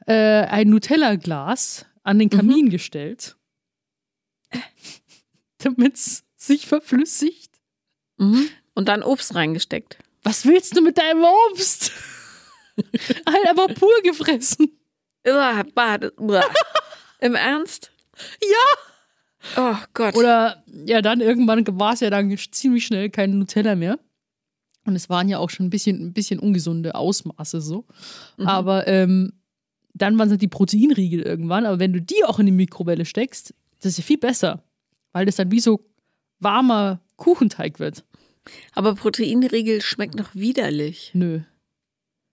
[0.05, 2.69] äh, ein Nutella-Glas an den Kamin mhm.
[2.69, 3.35] gestellt,
[5.59, 7.51] damit es sich verflüssigt.
[8.17, 8.49] Mhm.
[8.73, 9.97] Und dann Obst reingesteckt.
[10.23, 11.91] Was willst du mit deinem Obst?
[13.27, 14.79] halt einfach pur gefressen.
[17.19, 17.91] Im Ernst?
[18.41, 19.57] Ja.
[19.57, 20.15] Oh Gott.
[20.15, 23.99] Oder ja, dann irgendwann war es ja dann ziemlich schnell kein Nutella mehr.
[24.85, 27.85] Und es waren ja auch schon ein bisschen, ein bisschen ungesunde Ausmaße so.
[28.37, 28.47] Mhm.
[28.47, 29.33] Aber ähm,
[29.93, 31.65] dann waren es halt die Proteinriegel irgendwann.
[31.65, 34.63] Aber wenn du die auch in die Mikrowelle steckst, das ist ja viel besser.
[35.11, 35.85] Weil das dann wie so
[36.39, 38.03] warmer Kuchenteig wird.
[38.73, 41.11] Aber Proteinriegel schmeckt noch widerlich.
[41.13, 41.41] Nö.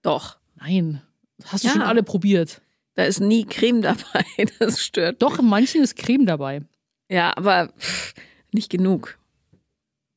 [0.01, 0.37] Doch.
[0.55, 1.01] Nein.
[1.45, 1.73] Hast du ja.
[1.73, 2.61] schon alle probiert?
[2.95, 4.25] Da ist nie Creme dabei.
[4.57, 5.21] Das stört.
[5.21, 6.63] Doch, in manchen ist Creme dabei.
[7.09, 8.13] Ja, aber pff,
[8.51, 9.18] nicht genug.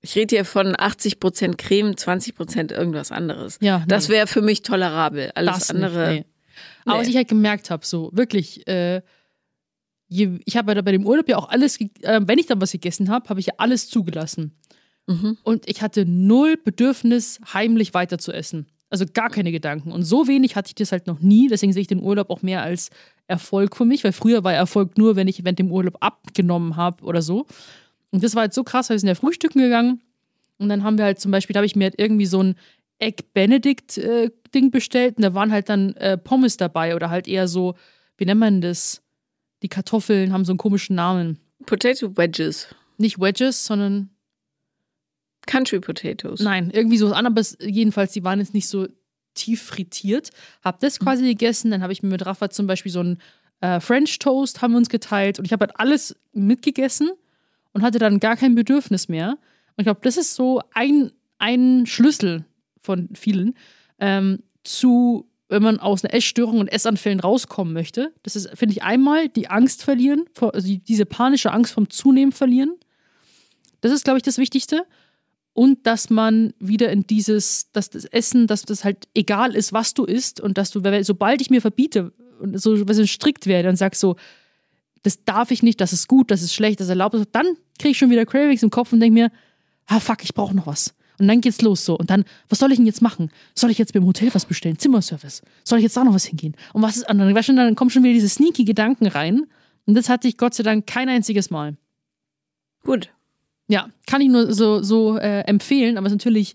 [0.03, 3.59] Ich rede hier von 80 Prozent Creme, 20 Prozent irgendwas anderes.
[3.61, 3.85] Ja, nee.
[3.89, 5.31] Das wäre für mich tolerabel.
[5.35, 6.13] Alles das andere.
[6.13, 6.33] Nicht, nee.
[6.85, 7.01] Aber nee.
[7.03, 9.03] was ich halt gemerkt habe, so wirklich, äh,
[10.09, 13.09] ich habe ja bei dem Urlaub ja auch alles, äh, wenn ich dann was gegessen
[13.09, 14.57] habe, habe ich ja alles zugelassen.
[15.07, 15.39] Mhm.
[15.43, 18.67] Und ich hatte null Bedürfnis, heimlich weiter zu essen.
[18.91, 19.91] Also gar keine Gedanken.
[19.91, 21.49] Und so wenig hatte ich das halt noch nie.
[21.49, 22.91] Deswegen sehe ich den Urlaub auch mehr als
[23.27, 27.03] Erfolg für mich, weil früher war Erfolg nur, wenn ich während dem Urlaub abgenommen habe
[27.05, 27.47] oder so.
[28.13, 30.01] Und das war halt so krass, weil wir sind ja frühstücken gegangen.
[30.59, 32.55] Und dann haben wir halt zum Beispiel, da habe ich mir halt irgendwie so ein
[32.99, 35.17] Egg Benedict-Ding äh, bestellt.
[35.17, 37.75] Und da waren halt dann äh, Pommes dabei oder halt eher so,
[38.17, 39.03] wie nennt man das?
[39.63, 41.39] Die Kartoffeln haben so einen komischen Namen.
[41.67, 42.69] Potato Wedges.
[42.99, 44.11] Nicht Wedges, sondern
[45.47, 46.41] Country Potatoes.
[46.41, 47.57] Nein, irgendwie so anderes.
[47.61, 48.87] Jedenfalls, die waren jetzt nicht so
[49.35, 50.31] tief frittiert.
[50.63, 51.05] Hab das mhm.
[51.05, 51.71] quasi gegessen.
[51.71, 53.19] Dann habe ich mir mit Rafa zum Beispiel so einen
[53.63, 57.13] äh, French Toast haben wir uns geteilt und ich habe halt alles mitgegessen
[57.73, 59.31] und hatte dann gar kein Bedürfnis mehr.
[59.31, 62.45] Und ich glaube, das ist so ein, ein Schlüssel
[62.81, 63.55] von vielen
[63.99, 68.12] ähm, zu, wenn man aus einer Essstörung und Essanfällen rauskommen möchte.
[68.23, 72.75] Das ist, finde ich, einmal die Angst verlieren, also diese panische Angst vom Zunehmen verlieren.
[73.81, 74.87] Das ist, glaube ich, das Wichtigste
[75.55, 79.95] und dass man wieder in dieses, dass das Essen, dass das halt egal ist, was
[79.95, 83.77] du isst und dass du, sobald ich mir verbiete und so was strikt werde und
[83.77, 84.16] sag so,
[85.03, 87.47] das darf ich nicht, das ist gut, das ist schlecht, das erlaubt ist, dann
[87.79, 89.33] kriege ich schon wieder Cravings im Kopf und denke mir,
[89.87, 90.95] ah fuck, ich brauche noch was.
[91.19, 91.97] Und dann geht's los so.
[91.97, 93.31] Und dann, was soll ich denn jetzt machen?
[93.55, 94.79] Soll ich jetzt beim Hotel was bestellen?
[94.79, 95.43] Zimmerservice?
[95.63, 96.57] Soll ich jetzt da noch was hingehen?
[96.73, 97.19] Und was ist an?
[97.19, 99.47] Dann, dann kommen schon wieder diese sneaky Gedanken rein.
[99.87, 101.77] Und das hatte ich Gott sei Dank kein einziges Mal.
[102.83, 103.11] Gut,
[103.73, 106.55] ja, kann ich nur so, so äh, empfehlen, aber es ist natürlich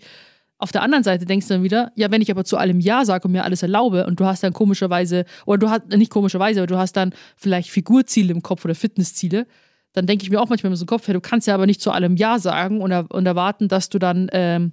[0.59, 3.05] auf der anderen Seite denkst du dann wieder, ja, wenn ich aber zu allem Ja
[3.05, 6.61] sage und mir alles erlaube und du hast dann komischerweise, oder du hast, nicht komischerweise,
[6.61, 9.45] aber du hast dann vielleicht Figurziele im Kopf oder Fitnessziele,
[9.93, 11.81] dann denke ich mir auch manchmal so im Kopf, ja, du kannst ja aber nicht
[11.81, 14.71] zu allem Ja sagen und, und erwarten, dass du dann, ähm,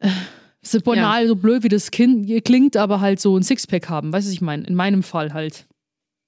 [0.00, 0.10] äh,
[0.60, 1.28] so banal, ja.
[1.28, 4.34] so blöd wie das kind, klingt, aber halt so ein Sixpack haben, weißt du, was
[4.34, 4.64] ich meine?
[4.64, 5.66] In meinem Fall halt.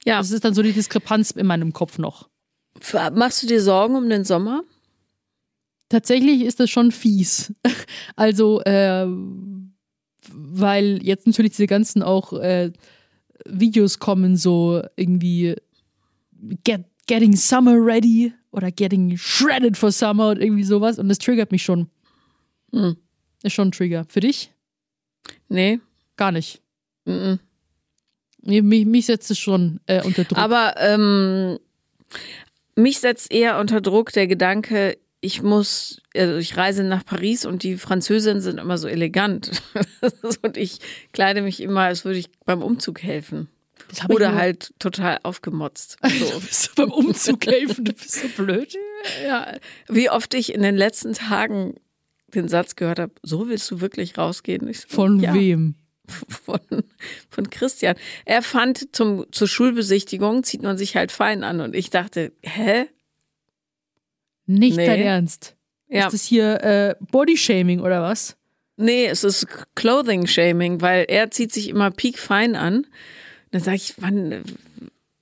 [0.05, 0.19] Ja.
[0.19, 2.29] Das ist dann so die Diskrepanz in meinem Kopf noch.
[3.13, 4.63] Machst du dir Sorgen um den Sommer?
[5.89, 7.55] Tatsächlich ist das schon fies.
[8.17, 9.07] Also, äh,
[10.31, 12.73] weil jetzt natürlich diese ganzen auch äh,
[13.45, 15.55] Videos kommen, so irgendwie
[16.65, 20.99] get, Getting Summer Ready oder Getting Shredded for Summer und irgendwie sowas.
[20.99, 21.89] Und das triggert mich schon.
[22.73, 22.97] Mhm.
[23.43, 24.05] Ist schon ein Trigger.
[24.09, 24.53] Für dich?
[25.49, 25.81] Nee.
[26.17, 26.61] Gar nicht.
[27.05, 27.39] Mhm.
[28.43, 30.39] Nee, mich, mich setzt es schon äh, unter Druck.
[30.39, 31.59] Aber ähm,
[32.77, 37.63] mich setzt eher unter Druck der Gedanke, ich muss, also ich reise nach Paris und
[37.63, 39.51] die Französinnen sind immer so elegant.
[40.43, 40.79] und ich
[41.13, 43.49] kleide mich immer, als würde ich beim Umzug helfen.
[44.09, 45.97] Oder halt total aufgemotzt.
[46.09, 46.41] So.
[46.41, 48.77] bist du beim Umzug helfen, du bist so blöd.
[49.25, 49.57] Ja,
[49.89, 51.75] wie oft ich in den letzten Tagen
[52.35, 54.73] den Satz gehört habe, so willst du wirklich rausgehen?
[54.73, 55.75] So, von ja, wem?
[56.29, 56.61] Von,
[57.29, 57.95] von Christian.
[58.25, 61.61] Er fand, zum, zur Schulbesichtigung zieht man sich halt fein an.
[61.61, 62.87] Und ich dachte, hä?
[64.49, 64.87] Nicht nee.
[64.87, 65.55] dein Ernst.
[65.89, 66.07] Ja.
[66.07, 68.37] Ist das hier äh, Bodyshaming oder was?
[68.77, 72.87] Nee, es ist Clothing Shaming, weil er zieht sich immer peak fein an.
[73.51, 74.43] Dann sage ich, wann,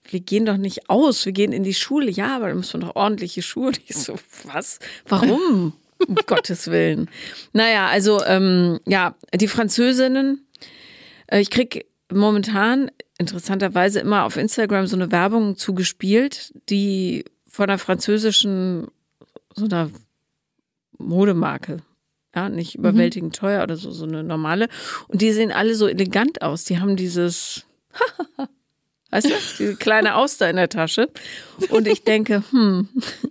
[0.05, 2.11] wir gehen doch nicht aus, wir gehen in die Schule.
[2.11, 3.69] Ja, aber da müssen wir doch ordentliche Schuhe.
[3.69, 4.79] Und ich so, was?
[5.09, 5.73] Warum?
[6.07, 7.09] um Gottes Willen.
[7.53, 10.47] Naja, also ähm, ja, die Französinnen,
[11.27, 17.79] äh, ich krieg momentan interessanterweise immer auf Instagram so eine Werbung zugespielt, die von einer
[17.79, 18.89] französischen
[19.57, 19.91] so einer
[20.99, 21.79] Modemarke.
[22.35, 22.85] Ja, nicht mhm.
[22.85, 23.39] überwältigend mhm.
[23.39, 24.69] teuer oder so, so eine normale.
[25.09, 26.65] Und die sehen alle so elegant aus.
[26.65, 27.65] Die haben dieses,
[29.11, 31.09] weißt du, diese kleine Auster in der Tasche.
[31.71, 32.89] Und ich denke, hm,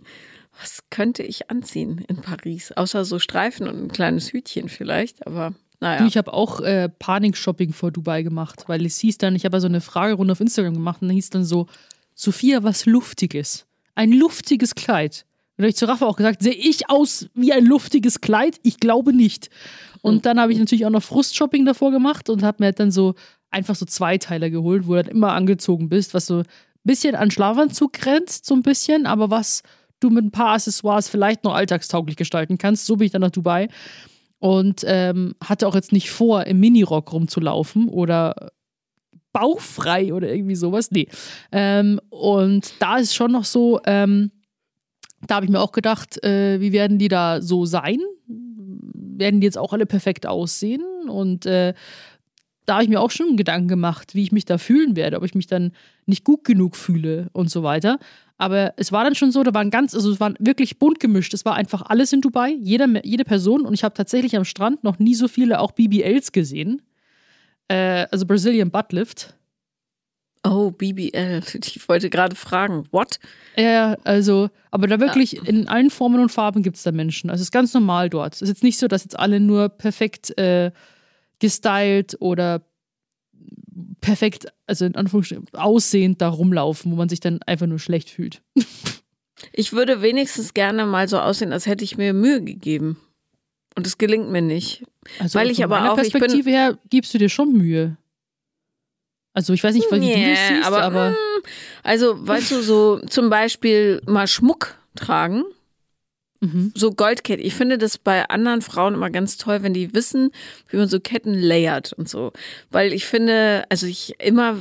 [0.60, 2.72] was könnte ich anziehen in Paris?
[2.72, 6.00] Außer so Streifen und ein kleines Hütchen vielleicht, aber naja.
[6.00, 9.60] Du, ich habe auch äh, Panik-Shopping vor Dubai gemacht, weil es hieß dann, ich habe
[9.60, 11.68] so eine Fragerunde auf Instagram gemacht und dann hieß dann so,
[12.16, 13.66] Sophia, was Luftiges.
[13.94, 15.26] Ein luftiges Kleid.
[15.58, 18.58] Und habe ich zu Rafa auch gesagt, sehe ich aus wie ein luftiges Kleid?
[18.64, 19.50] Ich glaube nicht.
[20.02, 22.92] Und dann habe ich natürlich auch noch Frustshopping davor gemacht und habe mir halt dann
[22.92, 23.16] so
[23.50, 26.46] einfach so Zweiteiler geholt, wo du halt immer angezogen bist, was so ein
[26.84, 29.64] bisschen an Schlafanzug grenzt, so ein bisschen, aber was
[30.00, 32.86] du mit ein paar Accessoires vielleicht noch alltagstauglich gestalten kannst.
[32.86, 33.70] So bin ich dann nach Dubai
[34.40, 38.52] und ähm, hatte auch jetzt nicht vor, im Minirock rumzulaufen oder
[39.32, 40.92] bauchfrei oder irgendwie sowas.
[40.92, 41.08] Nee.
[41.52, 44.32] Ähm, und da ist schon noch so, ähm,
[45.28, 48.00] da habe ich mir auch gedacht, äh, wie werden die da so sein?
[48.28, 50.84] Werden die jetzt auch alle perfekt aussehen?
[51.08, 51.74] Und äh,
[52.66, 55.24] da habe ich mir auch schon Gedanken gemacht, wie ich mich da fühlen werde, ob
[55.24, 55.72] ich mich dann
[56.06, 58.00] nicht gut genug fühle und so weiter.
[58.38, 61.34] Aber es war dann schon so, da waren ganz, also es waren wirklich bunt gemischt.
[61.34, 63.66] Es war einfach alles in Dubai, jede, jede Person.
[63.66, 66.82] Und ich habe tatsächlich am Strand noch nie so viele auch BBLs gesehen.
[67.68, 69.35] Äh, also Brazilian Buttlift.
[70.46, 71.42] Oh, BBL.
[71.66, 73.20] Ich wollte gerade fragen, what?
[73.58, 75.44] Ja, also, aber da wirklich ja.
[75.44, 77.30] in allen Formen und Farben gibt es da Menschen.
[77.30, 78.36] Also es ist ganz normal dort.
[78.36, 80.72] Es ist jetzt nicht so, dass jetzt alle nur perfekt äh,
[81.40, 82.62] gestylt oder
[84.02, 88.42] perfekt, also in Anführungsstrichen, aussehend da rumlaufen, wo man sich dann einfach nur schlecht fühlt.
[89.52, 92.98] Ich würde wenigstens gerne mal so aussehen, als hätte ich mir Mühe gegeben.
[93.76, 94.86] Und es gelingt mir nicht.
[95.20, 95.96] Also Weil ich aber auch.
[95.96, 97.98] Perspektive ich bin, her gibst du dir schon Mühe.
[99.36, 101.44] Also ich weiß nicht, wie yeah, du das siehst, aber, aber mm,
[101.84, 105.44] also weißt du so zum Beispiel mal Schmuck tragen,
[106.40, 106.72] mhm.
[106.74, 107.42] so Goldkette.
[107.42, 110.32] Ich finde das bei anderen Frauen immer ganz toll, wenn die wissen,
[110.70, 112.32] wie man so Ketten layert und so,
[112.72, 114.58] weil ich finde, also ich immer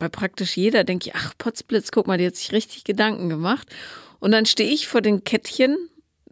[0.00, 3.68] bei praktisch jeder denke ich, ach Potzblitz, guck mal, die hat sich richtig Gedanken gemacht.
[4.18, 5.76] Und dann stehe ich vor den Kettchen,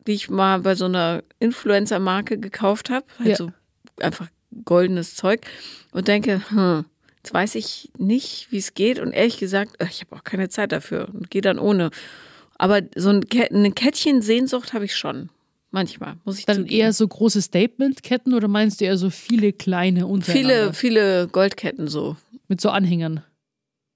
[0.09, 3.37] die ich mal bei so einer Influencer-Marke gekauft habe, halt ja.
[3.37, 3.53] so
[4.01, 4.27] einfach
[4.64, 5.43] goldenes Zeug
[5.93, 6.85] und denke, hm,
[7.23, 10.73] Jetzt weiß ich nicht, wie es geht und ehrlich gesagt, ich habe auch keine Zeit
[10.73, 11.91] dafür und gehe dann ohne.
[12.57, 15.29] Aber so ein eine Kettchen-Sehnsucht habe ich schon.
[15.71, 16.75] Manchmal, muss ich Dann zugeben.
[16.75, 20.73] eher so große Statement-Ketten oder meinst du eher so viele kleine untereinander?
[20.73, 22.16] Viele, viele Goldketten so.
[22.49, 23.23] Mit so Anhängern.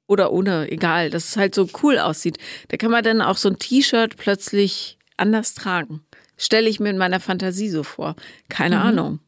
[0.06, 2.38] Oder ohne, egal, dass es halt so cool aussieht.
[2.68, 6.02] Da kann man dann auch so ein T-Shirt plötzlich anders tragen.
[6.36, 8.14] Stelle ich mir in meiner Fantasie so vor.
[8.48, 8.82] Keine mhm.
[8.82, 9.18] Ahnung.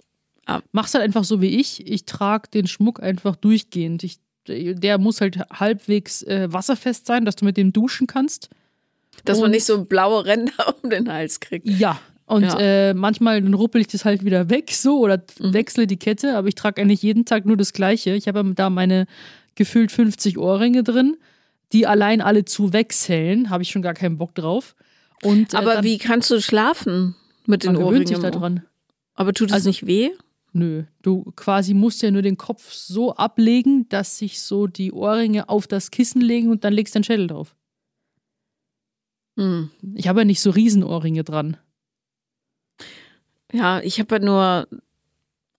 [0.73, 1.87] Mach's halt einfach so wie ich.
[1.87, 4.05] Ich trage den Schmuck einfach durchgehend.
[4.05, 8.49] Ich, der muss halt halbwegs äh, wasserfest sein, dass du mit dem duschen kannst.
[9.25, 11.67] Dass und, man nicht so blaue Ränder um den Hals kriegt.
[11.69, 12.01] Ja.
[12.27, 12.59] Und ja.
[12.59, 15.55] äh, manchmal dann ruppel ich das halt wieder weg so oder mhm.
[15.55, 18.15] wechsle die Kette, aber ich trage eigentlich jeden Tag nur das Gleiche.
[18.15, 19.07] Ich habe da meine
[19.55, 21.17] gefühlt 50 Ohrringe drin,
[21.73, 24.75] die allein alle zu wechseln, habe ich schon gar keinen Bock drauf.
[25.23, 27.15] Und, äh, aber wie kannst du schlafen
[27.47, 28.07] mit den Ohrringen?
[28.07, 28.65] sich da dran.
[29.15, 30.11] Aber tut es also, nicht weh?
[30.57, 35.51] Nö, du quasi musst ja nur den Kopf so ablegen, dass sich so die Ohrringe
[35.51, 37.55] auf das Kissen legen und dann legst du den Schädel drauf.
[39.37, 39.71] Hm.
[39.95, 41.59] Ich habe ja nicht so Riesenohrringe dran.
[43.53, 44.69] Ja, ich habe ja nur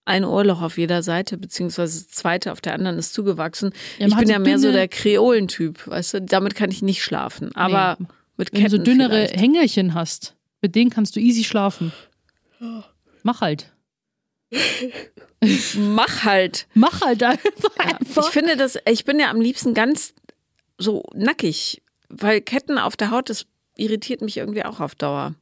[0.04, 3.70] ein Ohrloch auf jeder Seite, beziehungsweise das zweite auf der anderen ist zugewachsen.
[3.98, 7.54] Ja, ich bin ja mehr so der Kreolentyp, weißt du, damit kann ich nicht schlafen.
[7.54, 8.06] Aber Nee.
[8.36, 9.36] mit Wenn du so dünnere vielleicht.
[9.36, 11.92] Hängerchen hast, mit denen kannst du easy schlafen.
[13.22, 13.72] Mach halt.
[15.76, 16.66] Mach halt.
[16.74, 17.46] Mach halt einfach.
[18.18, 20.14] Ich finde das, ich bin ja am liebsten ganz
[20.78, 23.46] so nackig, weil Ketten auf der Haut, das
[23.76, 25.34] irritiert mich irgendwie auch auf Dauer.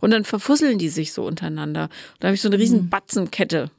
[0.00, 1.88] Und dann verfusseln die sich so untereinander.
[2.18, 3.70] Da habe ich so eine riesen Batzenkette.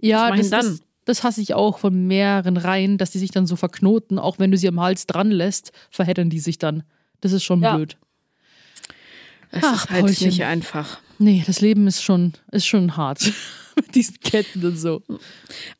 [0.00, 3.32] Ja, Was das, denn das, das hasse ich auch von mehreren Reihen, dass die sich
[3.32, 4.18] dann so verknoten.
[4.20, 6.84] Auch wenn du sie am Hals dran lässt, verheddern die sich dann.
[7.20, 7.74] Das ist schon Ja.
[7.76, 7.96] blöd.
[9.50, 10.26] Es Ach, ist halt Paulchen.
[10.28, 11.00] nicht einfach.
[11.18, 13.32] Nee, das Leben ist schon, ist schon hart.
[13.76, 15.02] Mit diesen Ketten und so.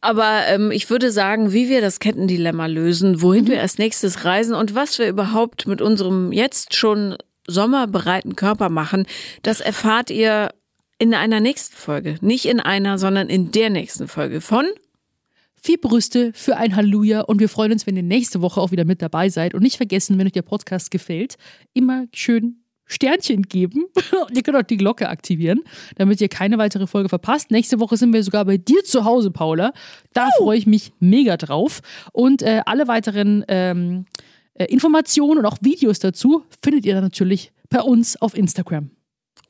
[0.01, 4.55] Aber ähm, ich würde sagen, wie wir das Kettendilemma lösen, wohin wir als nächstes reisen
[4.55, 7.17] und was wir überhaupt mit unserem jetzt schon
[7.49, 9.07] sommerbereiten Körper machen,
[9.43, 10.51] das erfahrt ihr
[10.99, 12.17] in einer nächsten Folge.
[12.21, 14.67] Nicht in einer, sondern in der nächsten Folge von
[15.61, 18.85] Vier Brüste für ein Halleluja und wir freuen uns, wenn ihr nächste Woche auch wieder
[18.85, 19.55] mit dabei seid.
[19.55, 21.37] Und nicht vergessen, wenn euch der Podcast gefällt,
[21.75, 23.85] immer schön Sternchen geben.
[24.27, 25.61] Und ihr könnt auch die Glocke aktivieren,
[25.97, 27.53] damit ihr keine weitere Folge verpasst.
[27.53, 29.73] Nächste Woche sind wir sogar bei dir zu Hause, Paula.
[30.13, 31.81] Da freue ich mich mega drauf.
[32.13, 34.07] Und äh, alle weiteren ähm,
[34.55, 38.91] äh, Informationen und auch Videos dazu findet ihr dann natürlich bei uns auf Instagram.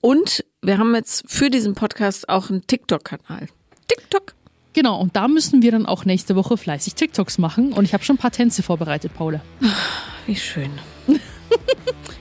[0.01, 3.49] Und wir haben jetzt für diesen Podcast auch einen TikTok-Kanal.
[3.89, 4.35] TikTok.
[4.75, 7.73] Genau, und da müssen wir dann auch nächste Woche fleißig TikToks machen.
[7.73, 9.41] Und ich habe schon ein paar Tänze vorbereitet, Paula.
[10.27, 10.71] Wie schön.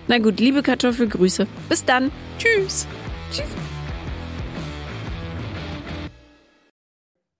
[0.09, 1.45] Na gut, liebe Kartoffelgrüße.
[1.67, 2.11] Bis dann.
[2.37, 2.87] Tschüss.
[3.29, 3.45] Tschüss.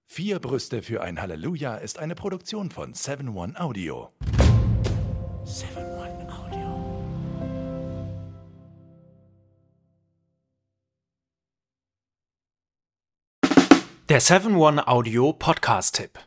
[0.05, 4.09] Vier Brüste für ein Halleluja ist eine Produktion von 7-One Audio.
[5.45, 6.97] 7-One Audio.
[14.09, 16.26] Der 7-One Audio Podcast-Tipp.